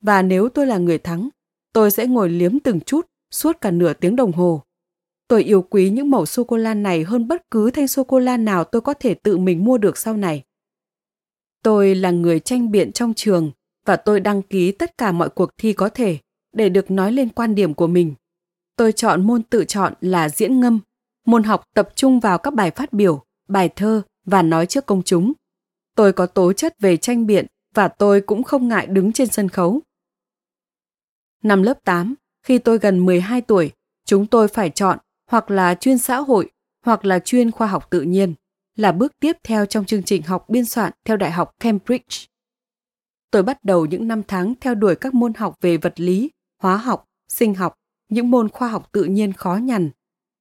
[0.00, 1.28] Và nếu tôi là người thắng,
[1.76, 4.62] tôi sẽ ngồi liếm từng chút suốt cả nửa tiếng đồng hồ.
[5.28, 8.94] Tôi yêu quý những mẩu sô-cô-la này hơn bất cứ thanh sô-cô-la nào tôi có
[8.94, 10.42] thể tự mình mua được sau này.
[11.62, 13.50] Tôi là người tranh biện trong trường
[13.86, 16.18] và tôi đăng ký tất cả mọi cuộc thi có thể
[16.52, 18.14] để được nói lên quan điểm của mình.
[18.76, 20.80] Tôi chọn môn tự chọn là diễn ngâm
[21.26, 25.02] môn học tập trung vào các bài phát biểu, bài thơ và nói trước công
[25.02, 25.32] chúng.
[25.94, 29.48] Tôi có tố chất về tranh biện và tôi cũng không ngại đứng trên sân
[29.48, 29.82] khấu.
[31.42, 33.72] Năm lớp 8, khi tôi gần 12 tuổi,
[34.04, 34.98] chúng tôi phải chọn
[35.30, 36.50] hoặc là chuyên xã hội
[36.84, 38.34] hoặc là chuyên khoa học tự nhiên,
[38.76, 42.26] là bước tiếp theo trong chương trình học biên soạn theo Đại học Cambridge.
[43.30, 46.30] Tôi bắt đầu những năm tháng theo đuổi các môn học về vật lý,
[46.62, 47.74] hóa học, sinh học,
[48.08, 49.90] những môn khoa học tự nhiên khó nhằn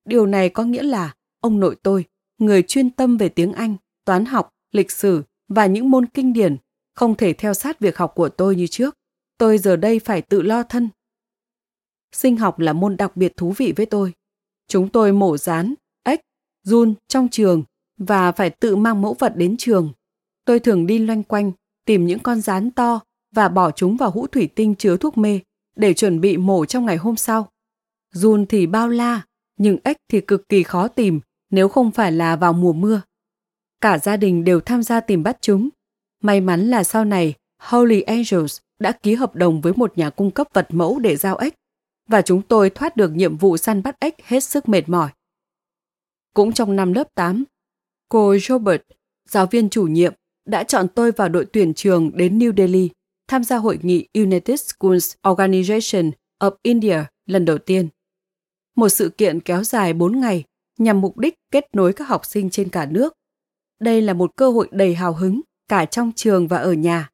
[0.05, 2.05] Điều này có nghĩa là ông nội tôi,
[2.37, 3.75] người chuyên tâm về tiếng Anh,
[4.05, 6.57] toán học, lịch sử và những môn kinh điển,
[6.95, 8.97] không thể theo sát việc học của tôi như trước.
[9.37, 10.89] Tôi giờ đây phải tự lo thân.
[12.11, 14.13] Sinh học là môn đặc biệt thú vị với tôi.
[14.67, 15.73] Chúng tôi mổ rán,
[16.03, 16.19] ếch,
[16.63, 17.63] run trong trường
[17.97, 19.93] và phải tự mang mẫu vật đến trường.
[20.45, 21.51] Tôi thường đi loanh quanh,
[21.85, 22.99] tìm những con rán to
[23.35, 25.39] và bỏ chúng vào hũ thủy tinh chứa thuốc mê
[25.75, 27.49] để chuẩn bị mổ trong ngày hôm sau.
[28.13, 29.21] Run thì bao la,
[29.57, 31.19] nhưng ếch thì cực kỳ khó tìm
[31.49, 33.01] nếu không phải là vào mùa mưa.
[33.81, 35.69] Cả gia đình đều tham gia tìm bắt chúng.
[36.21, 40.31] May mắn là sau này Holy Angels đã ký hợp đồng với một nhà cung
[40.31, 41.53] cấp vật mẫu để giao ếch
[42.09, 45.09] và chúng tôi thoát được nhiệm vụ săn bắt ếch hết sức mệt mỏi.
[46.33, 47.43] Cũng trong năm lớp 8,
[48.09, 48.81] cô Robert,
[49.29, 50.13] giáo viên chủ nhiệm,
[50.45, 52.89] đã chọn tôi vào đội tuyển trường đến New Delhi
[53.27, 57.89] tham gia hội nghị United Schools Organization of India lần đầu tiên
[58.75, 60.43] một sự kiện kéo dài 4 ngày
[60.77, 63.13] nhằm mục đích kết nối các học sinh trên cả nước.
[63.79, 67.09] Đây là một cơ hội đầy hào hứng cả trong trường và ở nhà.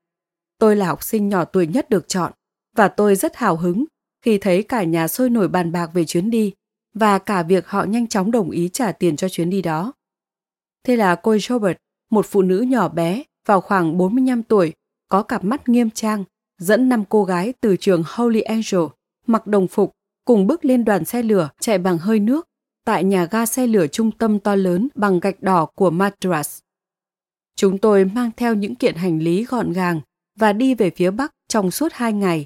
[0.62, 2.32] Tôi là học sinh nhỏ tuổi nhất được chọn
[2.76, 3.86] và tôi rất hào hứng
[4.26, 6.54] khi thấy cả nhà sôi nổi bàn bạc về chuyến đi
[6.94, 9.94] và cả việc họ nhanh chóng đồng ý trả tiền cho chuyến đi đó.
[10.84, 11.78] Thế là cô Robert,
[12.12, 14.74] một phụ nữ nhỏ bé vào khoảng 45 tuổi,
[15.10, 16.24] có cặp mắt nghiêm trang,
[16.58, 18.82] dẫn năm cô gái từ trường Holy Angel
[19.28, 19.92] mặc đồng phục
[20.26, 22.48] cùng bước lên đoàn xe lửa chạy bằng hơi nước
[22.86, 26.60] tại nhà ga xe lửa trung tâm to lớn bằng gạch đỏ của Madras.
[27.56, 30.02] Chúng tôi mang theo những kiện hành lý gọn gàng
[30.42, 32.46] và đi về phía Bắc trong suốt hai ngày,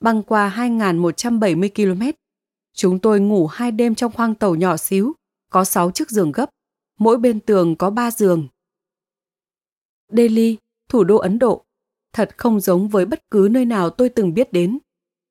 [0.00, 2.02] băng qua 2.170 km.
[2.74, 5.12] Chúng tôi ngủ hai đêm trong khoang tàu nhỏ xíu,
[5.50, 6.50] có 6 chiếc giường gấp,
[6.98, 8.48] mỗi bên tường có 3 giường.
[10.12, 10.56] Delhi,
[10.88, 11.64] thủ đô Ấn Độ,
[12.12, 14.78] thật không giống với bất cứ nơi nào tôi từng biết đến.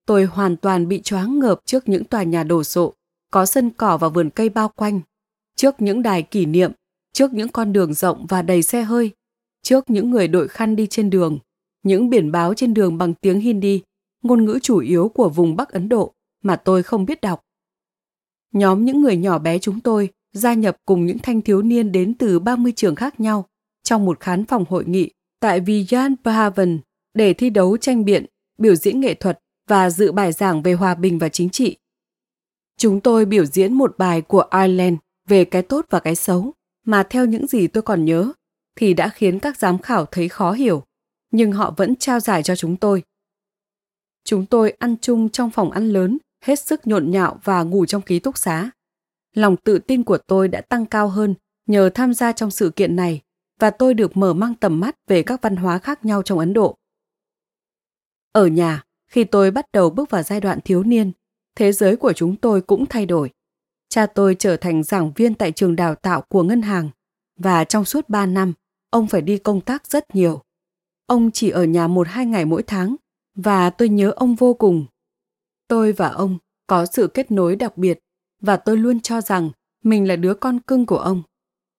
[0.06, 2.94] Tôi hoàn toàn bị choáng ngợp trước những tòa nhà đồ sộ,
[3.32, 5.02] có sân cỏ và vườn cây bao quanh,
[5.56, 6.72] trước những đài kỷ niệm,
[7.14, 9.12] trước những con đường rộng và đầy xe hơi,
[9.64, 11.40] trước những người đội khăn đi trên đường,
[11.86, 13.82] những biển báo trên đường bằng tiếng Hindi,
[14.24, 16.14] ngôn ngữ chủ yếu của vùng Bắc Ấn Độ
[16.44, 17.42] mà tôi không biết đọc.
[18.54, 22.14] Nhóm những người nhỏ bé chúng tôi gia nhập cùng những thanh thiếu niên đến
[22.14, 23.46] từ 30 trường khác nhau
[23.84, 26.80] trong một khán phòng hội nghị tại Vijan Bhavan
[27.14, 28.26] để thi đấu tranh biện,
[28.58, 31.78] biểu diễn nghệ thuật và dự bài giảng về hòa bình và chính trị.
[32.78, 36.54] Chúng tôi biểu diễn một bài của Ireland về cái tốt và cái xấu,
[36.86, 38.32] mà theo những gì tôi còn nhớ,
[38.76, 40.84] thì đã khiến các giám khảo thấy khó hiểu,
[41.36, 43.04] nhưng họ vẫn trao giải cho chúng tôi.
[44.24, 48.02] Chúng tôi ăn chung trong phòng ăn lớn, hết sức nhộn nhạo và ngủ trong
[48.02, 48.70] ký túc xá.
[49.34, 51.36] Lòng tự tin của tôi đã tăng cao hơn
[51.68, 53.22] nhờ tham gia trong sự kiện này
[53.60, 56.54] và tôi được mở mang tầm mắt về các văn hóa khác nhau trong Ấn
[56.54, 56.78] Độ.
[58.32, 61.12] Ở nhà, khi tôi bắt đầu bước vào giai đoạn thiếu niên,
[61.56, 63.32] thế giới của chúng tôi cũng thay đổi.
[63.90, 66.90] Cha tôi trở thành giảng viên tại trường đào tạo của ngân hàng
[67.40, 68.54] và trong suốt 3 năm,
[68.90, 70.45] ông phải đi công tác rất nhiều.
[71.08, 72.96] Ông chỉ ở nhà một hai ngày mỗi tháng
[73.36, 74.86] và tôi nhớ ông vô cùng.
[75.68, 76.38] Tôi và ông
[76.68, 78.00] có sự kết nối đặc biệt
[78.42, 79.50] và tôi luôn cho rằng
[79.84, 81.24] mình là đứa con cưng của ông.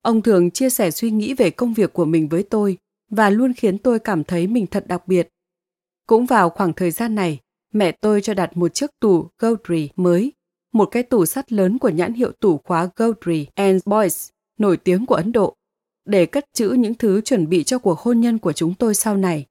[0.03, 2.79] Ông thường chia sẻ suy nghĩ về công việc của mình với tôi
[3.11, 5.29] và luôn khiến tôi cảm thấy mình thật đặc biệt.
[6.07, 7.41] Cũng vào khoảng thời gian này,
[7.73, 10.33] mẹ tôi cho đặt một chiếc tủ Gaudry mới,
[10.73, 15.07] một cái tủ sắt lớn của nhãn hiệu tủ khóa Gaudry and Boys, nổi tiếng
[15.07, 15.56] của Ấn Độ,
[16.07, 19.17] để cất trữ những thứ chuẩn bị cho cuộc hôn nhân của chúng tôi sau
[19.17, 19.47] này.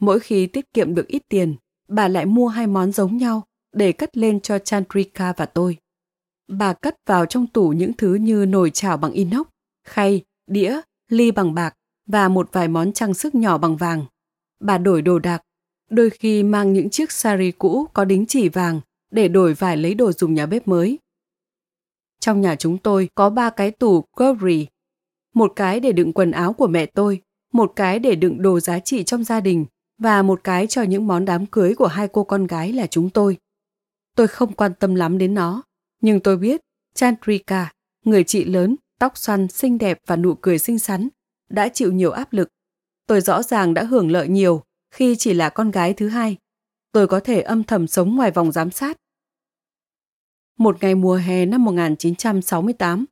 [0.00, 1.56] Mỗi khi tiết kiệm được ít tiền,
[1.88, 5.76] bà lại mua hai món giống nhau để cất lên cho Chandrika và tôi.
[6.48, 9.46] Bà cất vào trong tủ những thứ như nồi chảo bằng inox,
[9.84, 11.74] khay, đĩa, ly bằng bạc
[12.06, 14.04] và một vài món trang sức nhỏ bằng vàng.
[14.60, 15.42] Bà đổi đồ đạc,
[15.90, 18.80] đôi khi mang những chiếc sari cũ có đính chỉ vàng
[19.10, 20.98] để đổi vải lấy đồ dùng nhà bếp mới.
[22.20, 24.66] Trong nhà chúng tôi có ba cái tủ Gowry,
[25.34, 27.22] một cái để đựng quần áo của mẹ tôi,
[27.52, 29.66] một cái để đựng đồ giá trị trong gia đình
[29.98, 33.10] và một cái cho những món đám cưới của hai cô con gái là chúng
[33.10, 33.36] tôi.
[34.16, 35.62] Tôi không quan tâm lắm đến nó,
[36.00, 36.60] nhưng tôi biết
[36.94, 37.72] Chandrika,
[38.04, 41.08] người chị lớn, tóc xoăn, xinh đẹp và nụ cười xinh xắn,
[41.48, 42.48] đã chịu nhiều áp lực.
[43.06, 46.36] Tôi rõ ràng đã hưởng lợi nhiều khi chỉ là con gái thứ hai.
[46.92, 48.96] Tôi có thể âm thầm sống ngoài vòng giám sát.
[50.58, 53.04] Một ngày mùa hè năm 1968,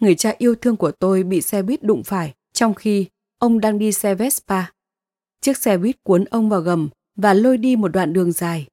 [0.00, 3.06] người cha yêu thương của tôi bị xe buýt đụng phải trong khi
[3.38, 4.62] ông đang đi xe Vespa.
[5.40, 8.66] Chiếc xe buýt cuốn ông vào gầm và lôi đi một đoạn đường dài.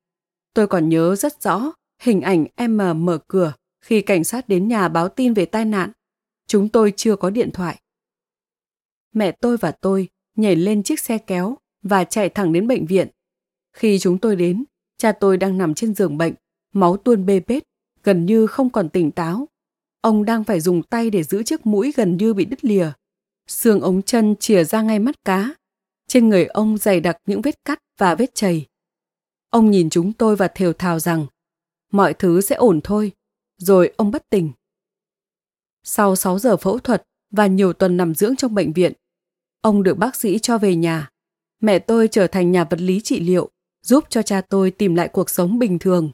[0.54, 4.88] Tôi còn nhớ rất rõ hình ảnh em mở cửa khi cảnh sát đến nhà
[4.88, 5.92] báo tin về tai nạn.
[6.48, 7.80] Chúng tôi chưa có điện thoại.
[9.14, 13.08] Mẹ tôi và tôi nhảy lên chiếc xe kéo và chạy thẳng đến bệnh viện.
[13.74, 14.64] Khi chúng tôi đến,
[14.98, 16.34] cha tôi đang nằm trên giường bệnh,
[16.74, 17.64] máu tuôn bê bết,
[18.04, 19.48] gần như không còn tỉnh táo.
[20.04, 22.92] Ông đang phải dùng tay để giữ chiếc mũi gần như bị đứt lìa.
[23.48, 25.54] Xương ống chân chìa ra ngay mắt cá.
[26.08, 28.66] Trên người ông dày đặc những vết cắt và vết chảy.
[29.50, 31.26] Ông nhìn chúng tôi và thều thào rằng
[31.92, 33.12] mọi thứ sẽ ổn thôi,
[33.58, 34.52] rồi ông bất tỉnh.
[35.84, 38.94] Sau 6 giờ phẫu thuật và nhiều tuần nằm dưỡng trong bệnh viện,
[39.62, 41.10] ông được bác sĩ cho về nhà.
[41.60, 43.50] Mẹ tôi trở thành nhà vật lý trị liệu,
[43.82, 46.12] giúp cho cha tôi tìm lại cuộc sống bình thường.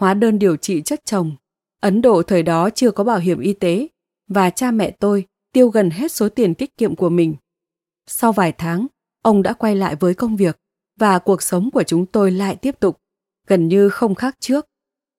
[0.00, 1.36] Hóa đơn điều trị chất chồng.
[1.80, 3.88] Ấn Độ thời đó chưa có bảo hiểm y tế
[4.28, 7.34] và cha mẹ tôi tiêu gần hết số tiền tiết kiệm của mình.
[8.06, 8.86] Sau vài tháng,
[9.22, 10.58] ông đã quay lại với công việc
[10.98, 13.00] và cuộc sống của chúng tôi lại tiếp tục,
[13.46, 14.66] gần như không khác trước.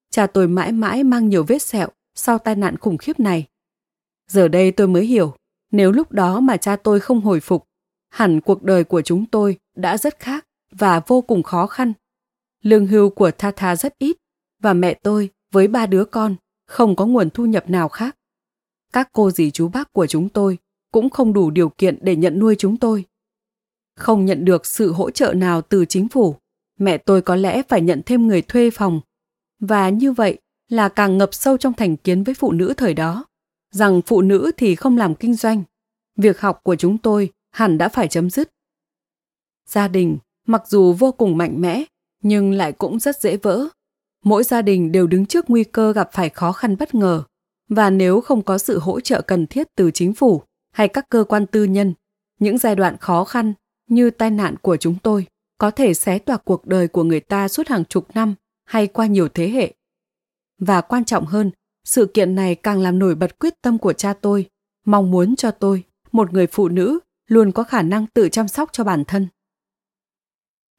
[0.09, 3.47] Cha tôi mãi mãi mang nhiều vết sẹo sau tai nạn khủng khiếp này.
[4.27, 5.33] Giờ đây tôi mới hiểu,
[5.71, 7.65] nếu lúc đó mà cha tôi không hồi phục,
[8.09, 11.93] hẳn cuộc đời của chúng tôi đã rất khác và vô cùng khó khăn.
[12.61, 14.17] Lương hưu của Tata rất ít
[14.61, 16.35] và mẹ tôi với ba đứa con
[16.69, 18.15] không có nguồn thu nhập nào khác.
[18.93, 20.57] Các cô dì chú bác của chúng tôi
[20.91, 23.05] cũng không đủ điều kiện để nhận nuôi chúng tôi.
[23.95, 26.35] Không nhận được sự hỗ trợ nào từ chính phủ,
[26.79, 29.01] mẹ tôi có lẽ phải nhận thêm người thuê phòng.
[29.59, 30.37] Và như vậy
[30.69, 33.25] là càng ngập sâu trong thành kiến với phụ nữ thời đó,
[33.71, 35.63] rằng phụ nữ thì không làm kinh doanh.
[36.15, 38.51] Việc học của chúng tôi hẳn đã phải chấm dứt.
[39.65, 40.17] Gia đình,
[40.47, 41.83] mặc dù vô cùng mạnh mẽ,
[42.23, 43.67] nhưng lại cũng rất dễ vỡ.
[44.23, 47.23] Mỗi gia đình đều đứng trước nguy cơ gặp phải khó khăn bất ngờ,
[47.69, 50.41] và nếu không có sự hỗ trợ cần thiết từ chính phủ
[50.71, 51.93] hay các cơ quan tư nhân,
[52.39, 53.53] những giai đoạn khó khăn
[53.87, 55.25] như tai nạn của chúng tôi
[55.57, 59.05] có thể xé toạc cuộc đời của người ta suốt hàng chục năm hay qua
[59.05, 59.73] nhiều thế hệ.
[60.59, 61.51] Và quan trọng hơn,
[61.85, 64.49] sự kiện này càng làm nổi bật quyết tâm của cha tôi,
[64.85, 68.69] mong muốn cho tôi, một người phụ nữ, luôn có khả năng tự chăm sóc
[68.71, 69.27] cho bản thân.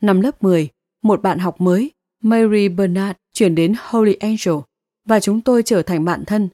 [0.02, 0.68] Năm lớp 10,
[1.02, 1.90] một bạn học mới,
[2.22, 4.54] Mary Bernard, chuyển đến Holy Angel
[5.04, 6.48] và chúng tôi trở thành bạn thân.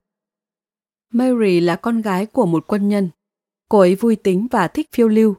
[1.13, 3.11] Mary là con gái của một quân nhân.
[3.69, 5.35] Cô ấy vui tính và thích phiêu lưu.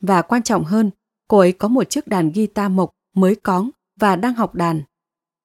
[0.00, 0.90] Và quan trọng hơn,
[1.28, 3.70] cô ấy có một chiếc đàn guitar mộc mới cóng
[4.00, 4.82] và đang học đàn.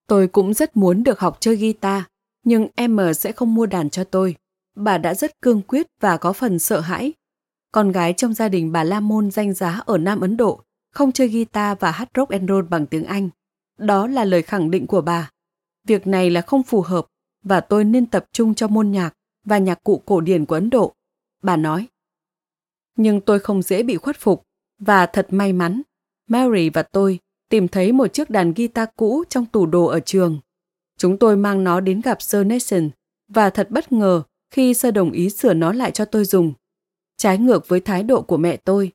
[0.07, 2.03] Tôi cũng rất muốn được học chơi guitar,
[2.43, 4.35] nhưng em sẽ không mua đàn cho tôi.
[4.75, 7.13] Bà đã rất cương quyết và có phần sợ hãi.
[7.71, 10.61] Con gái trong gia đình bà La Môn danh giá ở Nam Ấn Độ
[10.91, 13.29] không chơi guitar và hát rock and roll bằng tiếng Anh.
[13.77, 15.31] Đó là lời khẳng định của bà.
[15.87, 17.05] Việc này là không phù hợp
[17.43, 19.13] và tôi nên tập trung cho môn nhạc
[19.45, 20.93] và nhạc cụ cổ điển của Ấn Độ.
[21.41, 21.87] Bà nói.
[22.97, 24.43] Nhưng tôi không dễ bị khuất phục
[24.79, 25.81] và thật may mắn,
[26.27, 27.19] Mary và tôi
[27.49, 30.39] tìm thấy một chiếc đàn guitar cũ trong tủ đồ ở trường.
[30.97, 32.89] Chúng tôi mang nó đến gặp Sir Nathan
[33.27, 36.53] và thật bất ngờ khi Sir đồng ý sửa nó lại cho tôi dùng.
[37.17, 38.91] Trái ngược với thái độ của mẹ tôi,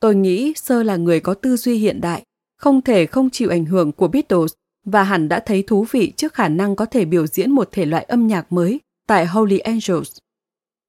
[0.00, 2.22] tôi nghĩ Sir là người có tư duy hiện đại,
[2.60, 4.52] không thể không chịu ảnh hưởng của Beatles
[4.84, 7.84] và hẳn đã thấy thú vị trước khả năng có thể biểu diễn một thể
[7.86, 10.18] loại âm nhạc mới tại Holy Angels.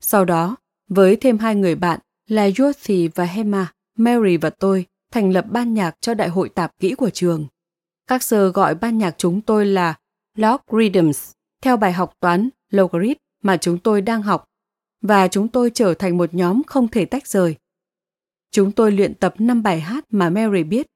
[0.02, 0.56] Sau đó,
[0.90, 5.74] với thêm hai người bạn là Yoshi và Hema, Mary và tôi thành lập ban
[5.74, 7.48] nhạc cho đại hội tạp kỹ của trường.
[8.08, 9.94] Các sơ gọi ban nhạc chúng tôi là
[10.38, 11.32] Logarithms,
[11.64, 14.46] theo bài học toán Logarit mà chúng tôi đang học,
[15.02, 17.56] và chúng tôi trở thành một nhóm không thể tách rời.
[18.52, 20.88] Chúng tôi luyện tập năm bài hát mà Mary biết.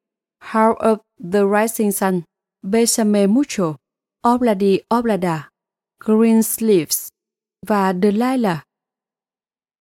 [0.54, 0.98] Heart of
[1.34, 2.22] the Rising Sun,
[2.62, 3.76] Besame Mucho,
[4.28, 5.50] Obladi Oblada,
[6.00, 7.08] Green Sleeves
[7.68, 8.66] và Delilah.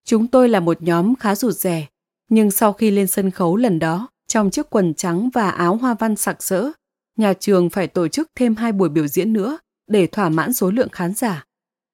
[0.04, 1.86] Chúng tôi là một nhóm khá rụt rè,
[2.28, 5.94] nhưng sau khi lên sân khấu lần đó, trong chiếc quần trắng và áo hoa
[5.94, 6.70] văn sặc sỡ,
[7.16, 10.70] nhà trường phải tổ chức thêm hai buổi biểu diễn nữa để thỏa mãn số
[10.70, 11.44] lượng khán giả.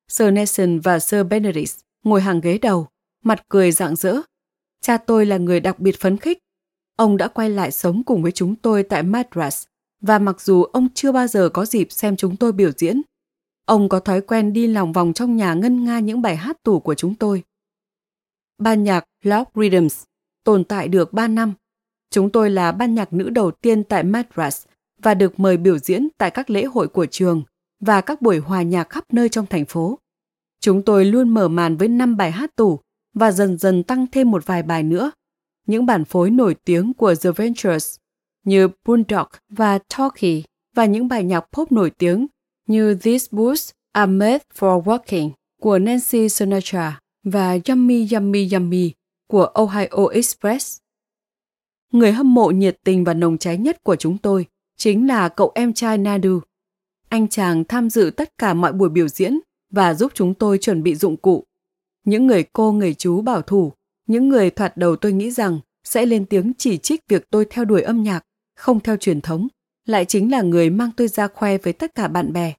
[0.08, 1.72] Sir Nelson và Sir Benedict
[2.04, 2.88] ngồi hàng ghế đầu,
[3.24, 4.16] mặt cười rạng rỡ.
[4.80, 6.38] Cha tôi là người đặc biệt phấn khích.
[7.00, 9.64] Ông đã quay lại sống cùng với chúng tôi tại Madras
[10.00, 13.02] và mặc dù ông chưa bao giờ có dịp xem chúng tôi biểu diễn,
[13.66, 16.80] ông có thói quen đi lòng vòng trong nhà ngân nga những bài hát tủ
[16.80, 17.42] của chúng tôi.
[18.58, 20.02] Ban nhạc Love Rhythms
[20.44, 21.52] tồn tại được 3 năm.
[22.10, 24.66] Chúng tôi là ban nhạc nữ đầu tiên tại Madras
[25.02, 27.42] và được mời biểu diễn tại các lễ hội của trường
[27.80, 29.98] và các buổi hòa nhạc khắp nơi trong thành phố.
[30.60, 32.80] Chúng tôi luôn mở màn với 5 bài hát tủ
[33.14, 35.10] và dần dần tăng thêm một vài bài nữa.
[35.70, 37.96] Những bản phối nổi tiếng của The Ventures
[38.44, 40.42] như Bulldog và Talkie
[40.74, 42.26] và những bài nhạc pop nổi tiếng
[42.66, 48.92] như These Boots Are Made for Walking của Nancy Sinatra và Yummy Yummy Yummy
[49.26, 50.78] của Ohio Express.
[51.92, 54.46] Người hâm mộ nhiệt tình và nồng cháy nhất của chúng tôi
[54.76, 56.40] chính là cậu em trai Nadu.
[57.08, 59.40] Anh chàng tham dự tất cả mọi buổi biểu diễn
[59.72, 61.44] và giúp chúng tôi chuẩn bị dụng cụ.
[62.04, 63.72] Những người cô người chú bảo thủ,
[64.10, 67.64] những người thoạt đầu tôi nghĩ rằng sẽ lên tiếng chỉ trích việc tôi theo
[67.64, 68.20] đuổi âm nhạc,
[68.56, 69.48] không theo truyền thống,
[69.86, 72.54] lại chính là người mang tôi ra khoe với tất cả bạn bè.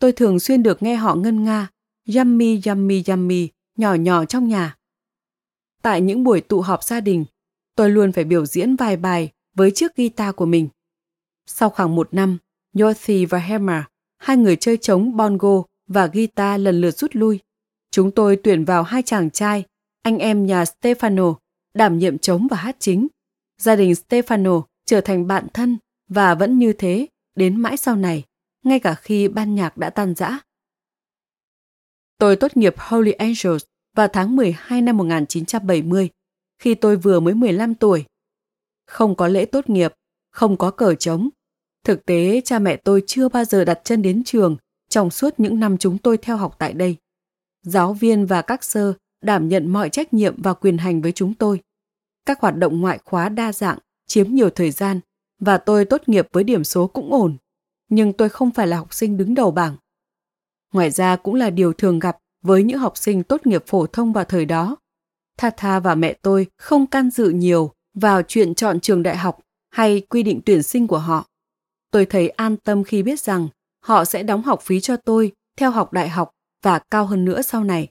[0.00, 1.68] Tôi thường xuyên được nghe họ ngân nga,
[2.16, 4.76] yummy yummy yummy, nhỏ nhỏ trong nhà.
[5.82, 7.24] Tại những buổi tụ họp gia đình,
[7.76, 10.68] tôi luôn phải biểu diễn vài bài với chiếc guitar của mình.
[11.46, 12.38] Sau khoảng một năm,
[12.78, 13.82] Yothi và Hammer,
[14.18, 17.40] hai người chơi trống bongo và guitar lần lượt rút lui.
[17.90, 19.64] Chúng tôi tuyển vào hai chàng trai,
[20.06, 21.34] anh em nhà Stefano,
[21.74, 23.08] đảm nhiệm trống và hát chính.
[23.58, 25.78] Gia đình Stefano trở thành bạn thân
[26.08, 28.24] và vẫn như thế đến mãi sau này,
[28.64, 30.38] ngay cả khi ban nhạc đã tan rã.
[32.18, 33.64] Tôi tốt nghiệp Holy Angels
[33.96, 36.10] vào tháng 12 năm 1970,
[36.58, 38.04] khi tôi vừa mới 15 tuổi.
[38.86, 39.92] Không có lễ tốt nghiệp,
[40.30, 41.28] không có cờ trống.
[41.84, 44.56] Thực tế, cha mẹ tôi chưa bao giờ đặt chân đến trường
[44.88, 46.96] trong suốt những năm chúng tôi theo học tại đây.
[47.62, 51.34] Giáo viên và các sơ đảm nhận mọi trách nhiệm và quyền hành với chúng
[51.34, 51.60] tôi.
[52.26, 55.00] Các hoạt động ngoại khóa đa dạng, chiếm nhiều thời gian
[55.40, 57.36] và tôi tốt nghiệp với điểm số cũng ổn.
[57.88, 59.76] Nhưng tôi không phải là học sinh đứng đầu bảng.
[60.72, 64.12] Ngoài ra cũng là điều thường gặp với những học sinh tốt nghiệp phổ thông
[64.12, 64.76] vào thời đó.
[65.38, 69.38] Tha và mẹ tôi không can dự nhiều vào chuyện chọn trường đại học
[69.70, 71.26] hay quy định tuyển sinh của họ.
[71.90, 73.48] Tôi thấy an tâm khi biết rằng
[73.82, 76.30] họ sẽ đóng học phí cho tôi theo học đại học
[76.62, 77.88] và cao hơn nữa sau này.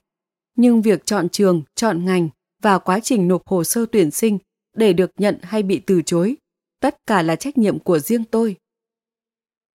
[0.56, 2.28] Nhưng việc chọn trường, chọn ngành
[2.62, 4.38] và quá trình nộp hồ sơ tuyển sinh
[4.76, 6.36] để được nhận hay bị từ chối,
[6.80, 8.56] tất cả là trách nhiệm của riêng tôi.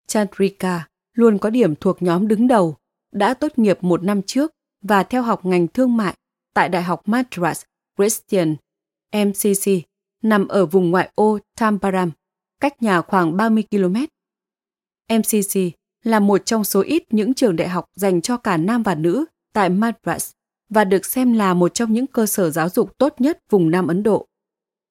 [0.08, 2.76] Chandrika luôn có điểm thuộc nhóm đứng đầu,
[3.12, 4.52] đã tốt nghiệp một năm trước
[4.82, 6.16] và theo học ngành thương mại
[6.54, 7.64] tại Đại học Madras
[7.98, 8.56] Christian
[9.16, 9.72] MCC
[10.22, 12.12] nằm ở vùng ngoại ô Tamparam,
[12.60, 13.96] cách nhà khoảng 30 km.
[15.16, 15.60] MCC
[16.04, 19.26] là một trong số ít những trường đại học dành cho cả nam và nữ
[19.54, 20.32] tại Madras
[20.70, 23.88] và được xem là một trong những cơ sở giáo dục tốt nhất vùng Nam
[23.88, 24.26] Ấn Độ.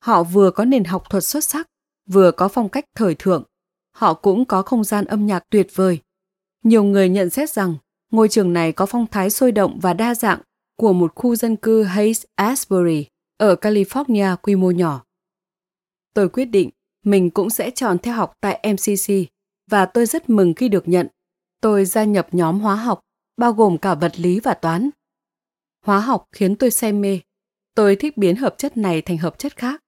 [0.04, 1.66] Họ vừa có nền học thuật xuất sắc,
[2.06, 3.44] vừa có phong cách thời thượng.
[3.96, 5.98] Họ cũng có không gian âm nhạc tuyệt vời.
[6.64, 7.74] Nhiều người nhận xét rằng
[8.10, 10.40] ngôi trường này có phong thái sôi động và đa dạng
[10.76, 13.06] của một khu dân cư Hayes Asbury
[13.36, 15.04] ở California quy mô nhỏ.
[16.14, 16.70] Tôi quyết định
[17.04, 19.14] mình cũng sẽ chọn theo học tại MCC
[19.70, 21.06] và tôi rất mừng khi được nhận.
[21.60, 23.00] Tôi gia nhập nhóm hóa học,
[23.36, 24.90] bao gồm cả vật lý và toán.
[25.88, 27.20] Hóa học khiến tôi say mê.
[27.74, 29.80] Tôi thích biến hợp chất này thành hợp chất khác,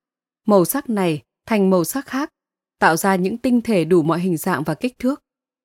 [0.46, 2.30] màu sắc này thành màu sắc khác,
[2.78, 5.22] tạo ra những tinh thể đủ mọi hình dạng và kích thước,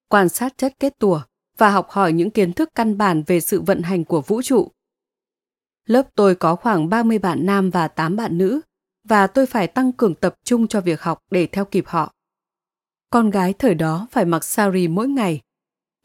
[0.09, 1.21] quan sát chất kết tủa
[1.57, 4.71] và học hỏi những kiến thức căn bản về sự vận hành của vũ trụ.
[5.85, 8.61] Lớp tôi có khoảng 30 bạn nam và 8 bạn nữ,
[9.03, 12.13] và tôi phải tăng cường tập trung cho việc học để theo kịp họ.
[13.09, 15.41] Con gái thời đó phải mặc sari mỗi ngày.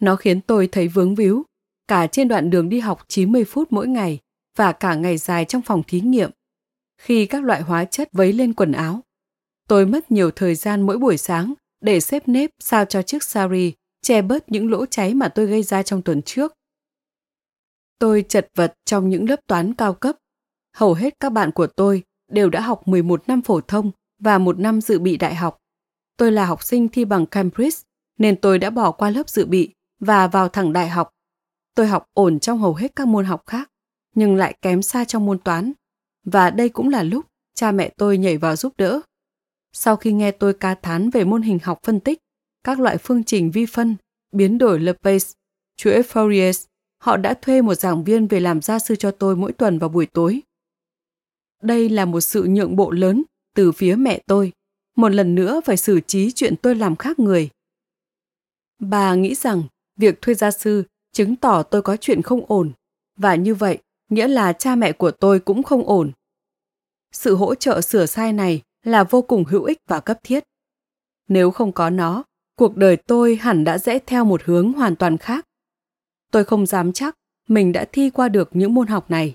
[0.01, 1.45] Nó khiến tôi thấy vướng víu,
[1.91, 4.19] cả trên đoạn đường đi học 90 phút mỗi ngày
[4.57, 6.31] và cả ngày dài trong phòng thí nghiệm.
[7.03, 9.01] Khi các loại hóa chất vấy lên quần áo,
[9.69, 13.73] tôi mất nhiều thời gian mỗi buổi sáng để xếp nếp sao cho chiếc sari
[14.03, 16.55] che bớt những lỗ cháy mà tôi gây ra trong tuần trước.
[17.99, 20.17] Tôi chật vật trong những lớp toán cao cấp.
[20.77, 24.59] Hầu hết các bạn của tôi đều đã học 11 năm phổ thông và một
[24.59, 25.57] năm dự bị đại học.
[26.17, 27.79] Tôi là học sinh thi bằng Cambridge
[28.19, 31.11] nên tôi đã bỏ qua lớp dự bị và vào thẳng đại học.
[31.75, 33.71] Tôi học ổn trong hầu hết các môn học khác,
[34.15, 35.73] nhưng lại kém xa trong môn toán.
[36.25, 39.01] Và đây cũng là lúc cha mẹ tôi nhảy vào giúp đỡ.
[39.73, 42.19] Sau khi nghe tôi ca thán về môn hình học phân tích,
[42.65, 43.97] các loại phương trình vi phân,
[44.33, 45.27] biến đổi Laplace,
[45.77, 46.67] chuỗi Fourier,
[46.99, 49.89] họ đã thuê một giảng viên về làm gia sư cho tôi mỗi tuần vào
[49.89, 50.41] buổi tối.
[51.63, 53.23] Đây là một sự nhượng bộ lớn
[53.55, 54.53] từ phía mẹ tôi,
[54.97, 57.51] một lần nữa phải xử trí chuyện tôi làm khác người.
[58.79, 59.63] Bà nghĩ rằng
[59.97, 62.73] việc thuê gia sư chứng tỏ tôi có chuyện không ổn,
[63.17, 66.13] và như vậy nghĩa là cha mẹ của tôi cũng không ổn.
[67.13, 70.45] Sự hỗ trợ sửa sai này là vô cùng hữu ích và cấp thiết.
[71.29, 72.25] Nếu không có nó,
[72.57, 75.47] cuộc đời tôi hẳn đã rẽ theo một hướng hoàn toàn khác.
[76.31, 77.15] Tôi không dám chắc
[77.49, 79.35] mình đã thi qua được những môn học này.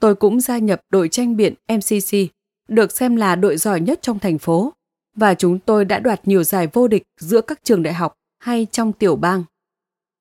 [0.00, 2.18] Tôi cũng gia nhập đội tranh biện MCC,
[2.68, 4.72] được xem là đội giỏi nhất trong thành phố,
[5.16, 8.66] và chúng tôi đã đoạt nhiều giải vô địch giữa các trường đại học hay
[8.70, 9.44] trong tiểu bang.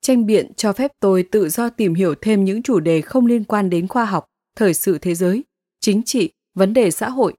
[0.09, 3.43] Tranh biện cho phép tôi tự do tìm hiểu thêm những chủ đề không liên
[3.43, 5.43] quan đến khoa học, thời sự thế giới,
[5.79, 7.33] chính trị, vấn đề xã hội.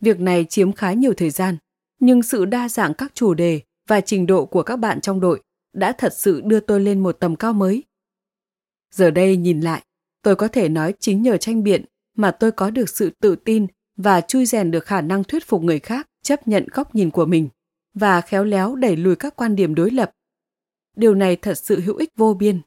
[0.00, 1.56] Việc này chiếm khá nhiều thời gian,
[2.00, 5.42] nhưng sự đa dạng các chủ đề và trình độ của các bạn trong đội
[5.72, 7.82] đã thật sự đưa tôi lên một tầm cao mới.
[8.94, 9.82] Giờ đây nhìn lại,
[10.22, 11.84] tôi có thể nói chính nhờ tranh biện
[12.16, 13.66] mà tôi có được sự tự tin
[13.96, 17.24] và chui rèn được khả năng thuyết phục người khác chấp nhận góc nhìn của
[17.26, 17.48] mình
[17.94, 20.10] và khéo léo đẩy lùi các quan điểm đối lập.
[21.00, 22.60] Điều này thật sự hữu ích vô biên.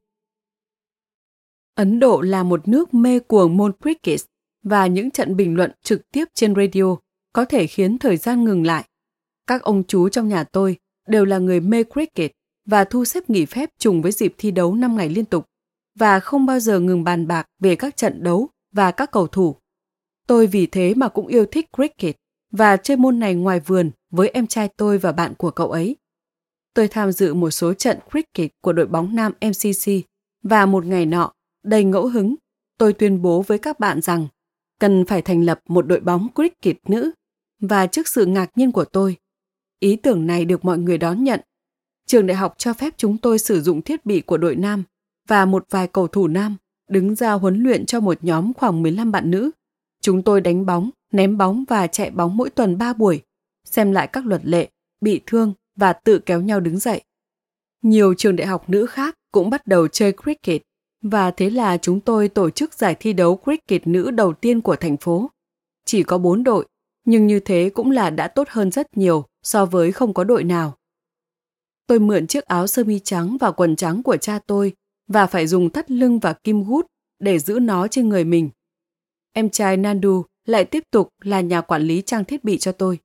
[1.76, 4.20] Ấn Độ là một nước mê cuồng môn cricket
[4.64, 6.96] và những trận bình luận trực tiếp trên radio
[7.34, 8.86] có thể khiến thời gian ngừng lại.
[9.48, 10.78] Các ông chú trong nhà tôi
[11.08, 12.32] đều là người mê cricket
[12.66, 15.46] và thu xếp nghỉ phép trùng với dịp thi đấu 5 ngày liên tục
[16.00, 19.56] và không bao giờ ngừng bàn bạc về các trận đấu và các cầu thủ.
[20.28, 22.16] Tôi vì thế mà cũng yêu thích cricket
[22.52, 25.96] và chơi môn này ngoài vườn với em trai tôi và bạn của cậu ấy.
[26.74, 29.92] Tôi tham dự một số trận cricket của đội bóng nam MCC
[30.44, 32.36] và một ngày nọ, đầy ngẫu hứng,
[32.78, 34.28] tôi tuyên bố với các bạn rằng
[34.80, 37.12] cần phải thành lập một đội bóng cricket nữ
[37.62, 39.18] và trước sự ngạc nhiên của tôi,
[39.80, 41.42] ý tưởng này được mọi người đón nhận.
[42.08, 44.84] Trường đại học cho phép chúng tôi sử dụng thiết bị của đội nam
[45.28, 46.58] và một vài cầu thủ nam
[46.90, 49.52] đứng ra huấn luyện cho một nhóm khoảng 15 bạn nữ.
[50.02, 53.22] Chúng tôi đánh bóng, ném bóng và chạy bóng mỗi tuần 3 buổi,
[53.66, 54.70] xem lại các luật lệ,
[55.02, 57.04] bị thương và tự kéo nhau đứng dậy.
[57.82, 60.62] Nhiều trường đại học nữ khác cũng bắt đầu chơi cricket
[61.02, 64.76] và thế là chúng tôi tổ chức giải thi đấu cricket nữ đầu tiên của
[64.76, 65.30] thành phố.
[65.86, 66.66] Chỉ có 4 đội,
[67.06, 70.44] nhưng như thế cũng là đã tốt hơn rất nhiều so với không có đội
[70.44, 70.78] nào.
[71.88, 74.74] Tôi mượn chiếc áo sơ mi trắng và quần trắng của cha tôi
[75.08, 76.86] và phải dùng thắt lưng và kim gút
[77.20, 78.50] để giữ nó trên người mình.
[79.34, 83.00] Em trai Nandu lại tiếp tục là nhà quản lý trang thiết bị cho tôi.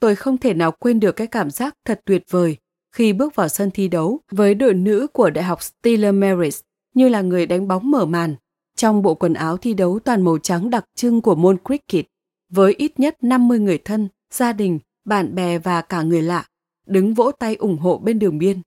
[0.00, 2.56] Tôi không thể nào quên được cái cảm giác thật tuyệt vời
[2.92, 6.60] khi bước vào sân thi đấu với đội nữ của Đại học Stiller Maris
[6.94, 8.34] như là người đánh bóng mở màn
[8.76, 12.06] trong bộ quần áo thi đấu toàn màu trắng đặc trưng của môn cricket
[12.52, 16.46] với ít nhất 50 người thân, gia đình, bạn bè và cả người lạ
[16.86, 18.60] đứng vỗ tay ủng hộ bên đường biên.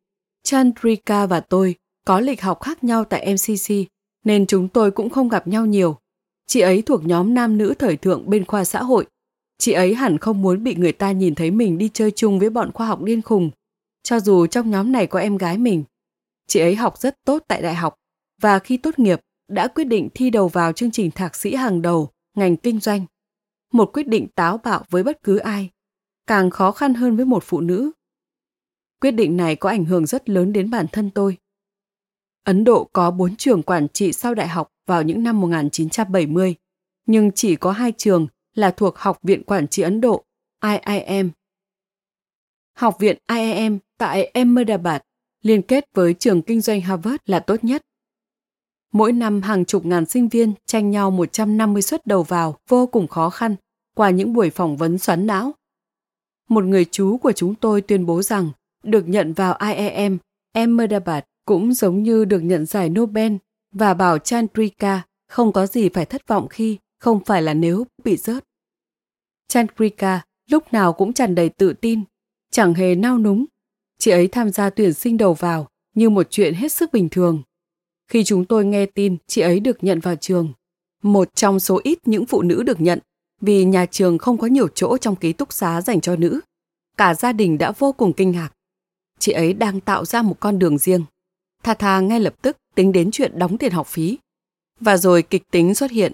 [0.44, 1.76] Chandrika và tôi
[2.06, 3.76] có lịch học khác nhau tại MCC
[4.26, 5.98] nên chúng tôi cũng không gặp nhau nhiều.
[6.48, 9.06] Chị ấy thuộc nhóm nam nữ thời thượng bên khoa xã hội.
[9.60, 12.50] Chị ấy hẳn không muốn bị người ta nhìn thấy mình đi chơi chung với
[12.50, 13.52] bọn khoa học điên khùng,
[14.04, 15.84] cho dù trong nhóm này có em gái mình.
[16.48, 17.96] Chị ấy học rất tốt tại đại học
[18.42, 21.82] và khi tốt nghiệp đã quyết định thi đầu vào chương trình thạc sĩ hàng
[21.82, 23.06] đầu ngành kinh doanh.
[23.74, 25.70] Một quyết định táo bạo với bất cứ ai,
[26.28, 27.92] càng khó khăn hơn với một phụ nữ.
[29.02, 31.38] Quyết định này có ảnh hưởng rất lớn đến bản thân tôi.
[32.44, 36.56] Ấn Độ có bốn trường quản trị sau đại học vào những năm 1970,
[37.06, 38.28] nhưng chỉ có hai trường
[38.60, 40.24] là thuộc Học viện Quản trị Ấn Độ,
[40.64, 41.30] IIM.
[42.74, 45.02] Học viện IIM tại Ahmedabad
[45.42, 47.82] liên kết với trường kinh doanh Harvard là tốt nhất.
[48.92, 53.08] Mỗi năm hàng chục ngàn sinh viên tranh nhau 150 suất đầu vào vô cùng
[53.08, 53.56] khó khăn
[53.96, 55.54] qua những buổi phỏng vấn xoắn não.
[56.50, 58.52] Một người chú của chúng tôi tuyên bố rằng
[58.84, 60.18] được nhận vào IIM
[60.54, 63.36] Ahmedabad cũng giống như được nhận giải Nobel
[63.72, 68.18] và bảo Chandrika không có gì phải thất vọng khi không phải là nếu bị
[68.18, 68.49] rớt.
[69.50, 72.04] Chandrika lúc nào cũng tràn đầy tự tin,
[72.52, 73.46] chẳng hề nao núng.
[73.98, 77.44] Chị ấy tham gia tuyển sinh đầu vào như một chuyện hết sức bình thường.
[78.08, 80.54] Khi chúng tôi nghe tin chị ấy được nhận vào trường,
[81.04, 83.00] một trong số ít những phụ nữ được nhận
[83.42, 86.40] vì nhà trường không có nhiều chỗ trong ký túc xá dành cho nữ.
[86.98, 88.50] Cả gia đình đã vô cùng kinh ngạc.
[89.20, 91.04] Chị ấy đang tạo ra một con đường riêng.
[91.64, 94.18] Tha Tha ngay lập tức tính đến chuyện đóng tiền học phí.
[94.80, 96.12] Và rồi kịch tính xuất hiện.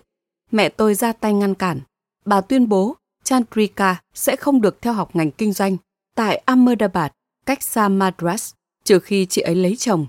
[0.51, 1.79] Mẹ tôi ra tay ngăn cản.
[2.25, 2.95] Bà tuyên bố
[3.25, 5.77] Chandrika sẽ không được theo học ngành kinh doanh
[6.15, 7.11] tại Ahmedabad,
[7.45, 8.53] cách xa Madras,
[8.83, 10.07] trừ khi chị ấy lấy chồng.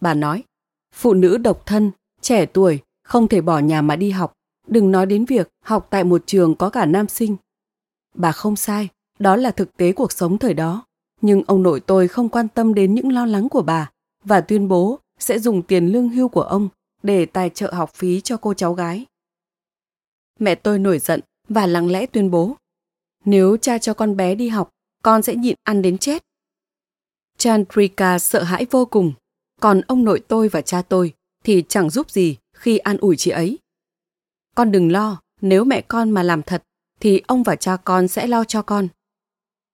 [0.00, 0.44] Bà nói,
[0.94, 1.90] phụ nữ độc thân,
[2.20, 4.32] trẻ tuổi, không thể bỏ nhà mà đi học,
[4.66, 7.36] đừng nói đến việc học tại một trường có cả nam sinh.
[8.14, 8.88] Bà không sai,
[9.18, 10.84] đó là thực tế cuộc sống thời đó.
[11.20, 13.90] Nhưng ông nội tôi không quan tâm đến những lo lắng của bà
[14.24, 16.68] và tuyên bố sẽ dùng tiền lương hưu của ông
[17.02, 19.06] để tài trợ học phí cho cô cháu gái.
[20.38, 21.20] Mẹ tôi nổi giận
[21.52, 22.56] và lặng lẽ tuyên bố
[23.24, 24.70] nếu cha cho con bé đi học,
[25.02, 26.22] con sẽ nhịn ăn đến chết.
[27.38, 29.12] Chandrika sợ hãi vô cùng,
[29.60, 31.14] còn ông nội tôi và cha tôi
[31.44, 33.58] thì chẳng giúp gì khi an ủi chị ấy.
[34.54, 36.62] Con đừng lo, nếu mẹ con mà làm thật
[37.00, 38.88] thì ông và cha con sẽ lo cho con.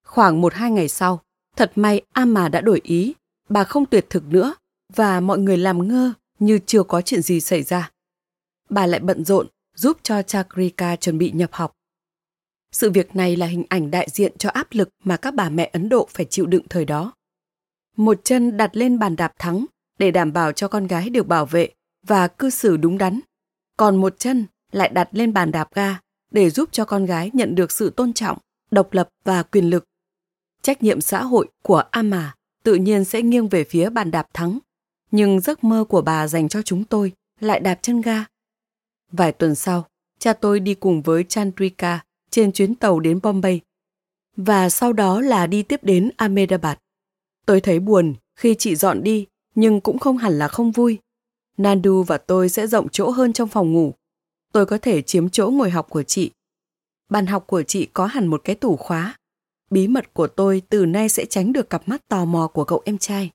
[0.04, 1.22] Khoảng một hai ngày sau,
[1.56, 3.14] thật may Ama đã đổi ý,
[3.48, 4.54] bà không tuyệt thực nữa
[4.94, 7.90] và mọi người làm ngơ như chưa có chuyện gì xảy ra.
[8.68, 9.46] Bà lại bận rộn
[9.78, 11.72] giúp cho Chakrika chuẩn bị nhập học.
[12.72, 15.70] Sự việc này là hình ảnh đại diện cho áp lực mà các bà mẹ
[15.72, 17.12] Ấn Độ phải chịu đựng thời đó.
[17.96, 19.66] Một chân đặt lên bàn đạp thắng
[19.98, 21.68] để đảm bảo cho con gái được bảo vệ
[22.06, 23.20] và cư xử đúng đắn,
[23.76, 25.98] còn một chân lại đặt lên bàn đạp ga
[26.30, 28.38] để giúp cho con gái nhận được sự tôn trọng,
[28.70, 29.84] độc lập và quyền lực.
[30.62, 34.58] Trách nhiệm xã hội của Ama tự nhiên sẽ nghiêng về phía bàn đạp thắng,
[35.10, 38.24] nhưng giấc mơ của bà dành cho chúng tôi lại đạp chân ga.
[39.12, 39.86] Vài tuần sau,
[40.18, 43.60] cha tôi đi cùng với Chandrika trên chuyến tàu đến Bombay
[44.38, 46.76] và sau đó là đi tiếp đến Ahmedabad.
[47.46, 50.98] Tôi thấy buồn khi chị dọn đi nhưng cũng không hẳn là không vui.
[51.56, 53.94] Nandu và tôi sẽ rộng chỗ hơn trong phòng ngủ.
[54.52, 56.30] Tôi có thể chiếm chỗ ngồi học của chị.
[57.08, 59.16] Bàn học của chị có hẳn một cái tủ khóa.
[59.70, 62.82] Bí mật của tôi từ nay sẽ tránh được cặp mắt tò mò của cậu
[62.84, 63.30] em trai.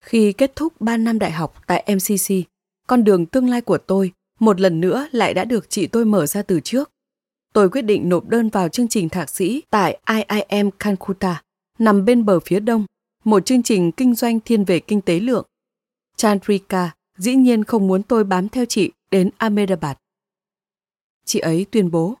[0.00, 2.34] Khi kết thúc 3 năm đại học tại MCC,
[2.86, 4.12] con đường tương lai của tôi
[4.44, 6.90] một lần nữa lại đã được chị tôi mở ra từ trước.
[7.52, 11.42] Tôi quyết định nộp đơn vào chương trình thạc sĩ tại IIM Calcutta,
[11.78, 12.86] nằm bên bờ phía đông,
[13.24, 15.46] một chương trình kinh doanh thiên về kinh tế lượng.
[16.16, 19.96] Chandrika dĩ nhiên không muốn tôi bám theo chị đến Ahmedabad.
[21.24, 22.14] Chị ấy tuyên bố,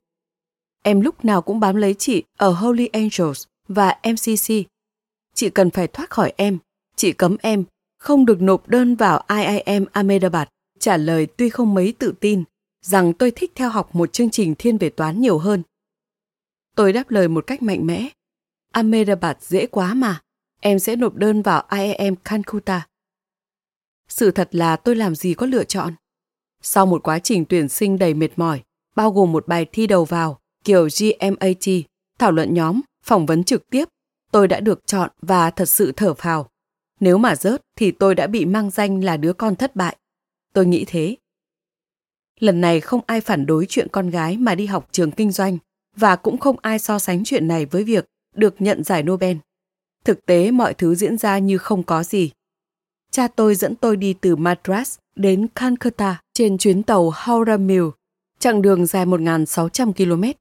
[0.82, 4.54] em lúc nào cũng bám lấy chị ở Holy Angels và MCC.
[5.34, 6.58] Chị cần phải thoát khỏi em.
[6.96, 7.64] Chị cấm em
[7.98, 10.48] không được nộp đơn vào IIM Ahmedabad.
[10.84, 12.44] Trả lời tuy không mấy tự tin
[12.82, 15.62] rằng tôi thích theo học một chương trình thiên về toán nhiều hơn.
[16.76, 18.08] Tôi đáp lời một cách mạnh mẽ.
[18.72, 20.20] Ahmedabad dễ quá mà,
[20.60, 22.86] em sẽ nộp đơn vào IIM Calcutta.
[24.08, 25.94] Sự thật là tôi làm gì có lựa chọn.
[26.62, 28.62] Sau một quá trình tuyển sinh đầy mệt mỏi,
[28.96, 31.84] bao gồm một bài thi đầu vào, kiểu GMAT,
[32.18, 33.88] thảo luận nhóm, phỏng vấn trực tiếp,
[34.30, 36.48] tôi đã được chọn và thật sự thở phào.
[37.00, 39.96] Nếu mà rớt thì tôi đã bị mang danh là đứa con thất bại.
[40.54, 41.16] Tôi nghĩ thế.
[42.40, 45.58] Lần này không ai phản đối chuyện con gái mà đi học trường kinh doanh
[45.96, 49.36] và cũng không ai so sánh chuyện này với việc được nhận giải Nobel.
[50.04, 52.30] Thực tế mọi thứ diễn ra như không có gì.
[53.10, 57.84] Cha tôi dẫn tôi đi từ Madras đến Calcutta trên chuyến tàu Howrah Mill,
[58.38, 60.38] chặng đường dài 1.600 km.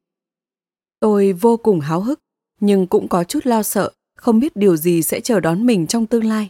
[1.00, 2.20] Tôi vô cùng háo hức,
[2.60, 6.06] nhưng cũng có chút lo sợ, không biết điều gì sẽ chờ đón mình trong
[6.06, 6.50] tương lai.